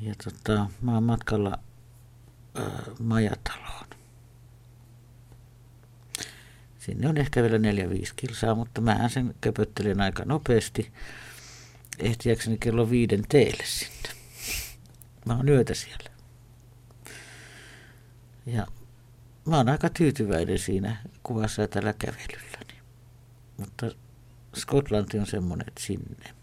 Ja 0.00 0.14
tota, 0.24 0.66
mä 0.82 0.94
oon 0.94 1.02
matkalla 1.02 1.58
äh, 2.58 2.64
majataloon. 2.98 3.89
Sinne 6.90 7.08
on 7.08 7.16
ehkä 7.16 7.42
vielä 7.42 7.56
4-5 7.56 7.60
kilsaa, 8.16 8.54
mutta 8.54 8.80
mä 8.80 9.08
sen 9.08 9.34
köpöttelen 9.40 10.00
aika 10.00 10.24
nopeasti. 10.24 10.92
Ehtiäkseni 11.98 12.58
kello 12.58 12.90
viiden 12.90 13.22
teille 13.28 13.64
sinne. 13.66 14.08
Mä 15.26 15.36
oon 15.36 15.48
yötä 15.48 15.74
siellä. 15.74 16.10
Ja 18.46 18.66
mä 19.46 19.56
oon 19.56 19.68
aika 19.68 19.88
tyytyväinen 19.88 20.58
siinä 20.58 20.96
kuvassa 21.22 21.68
tällä 21.68 21.92
kävelylläni. 21.92 22.80
Mutta 23.56 23.90
Skotlanti 24.56 25.18
on 25.18 25.26
semmoinen, 25.26 25.68
että 25.68 25.82
sinne. 25.82 26.34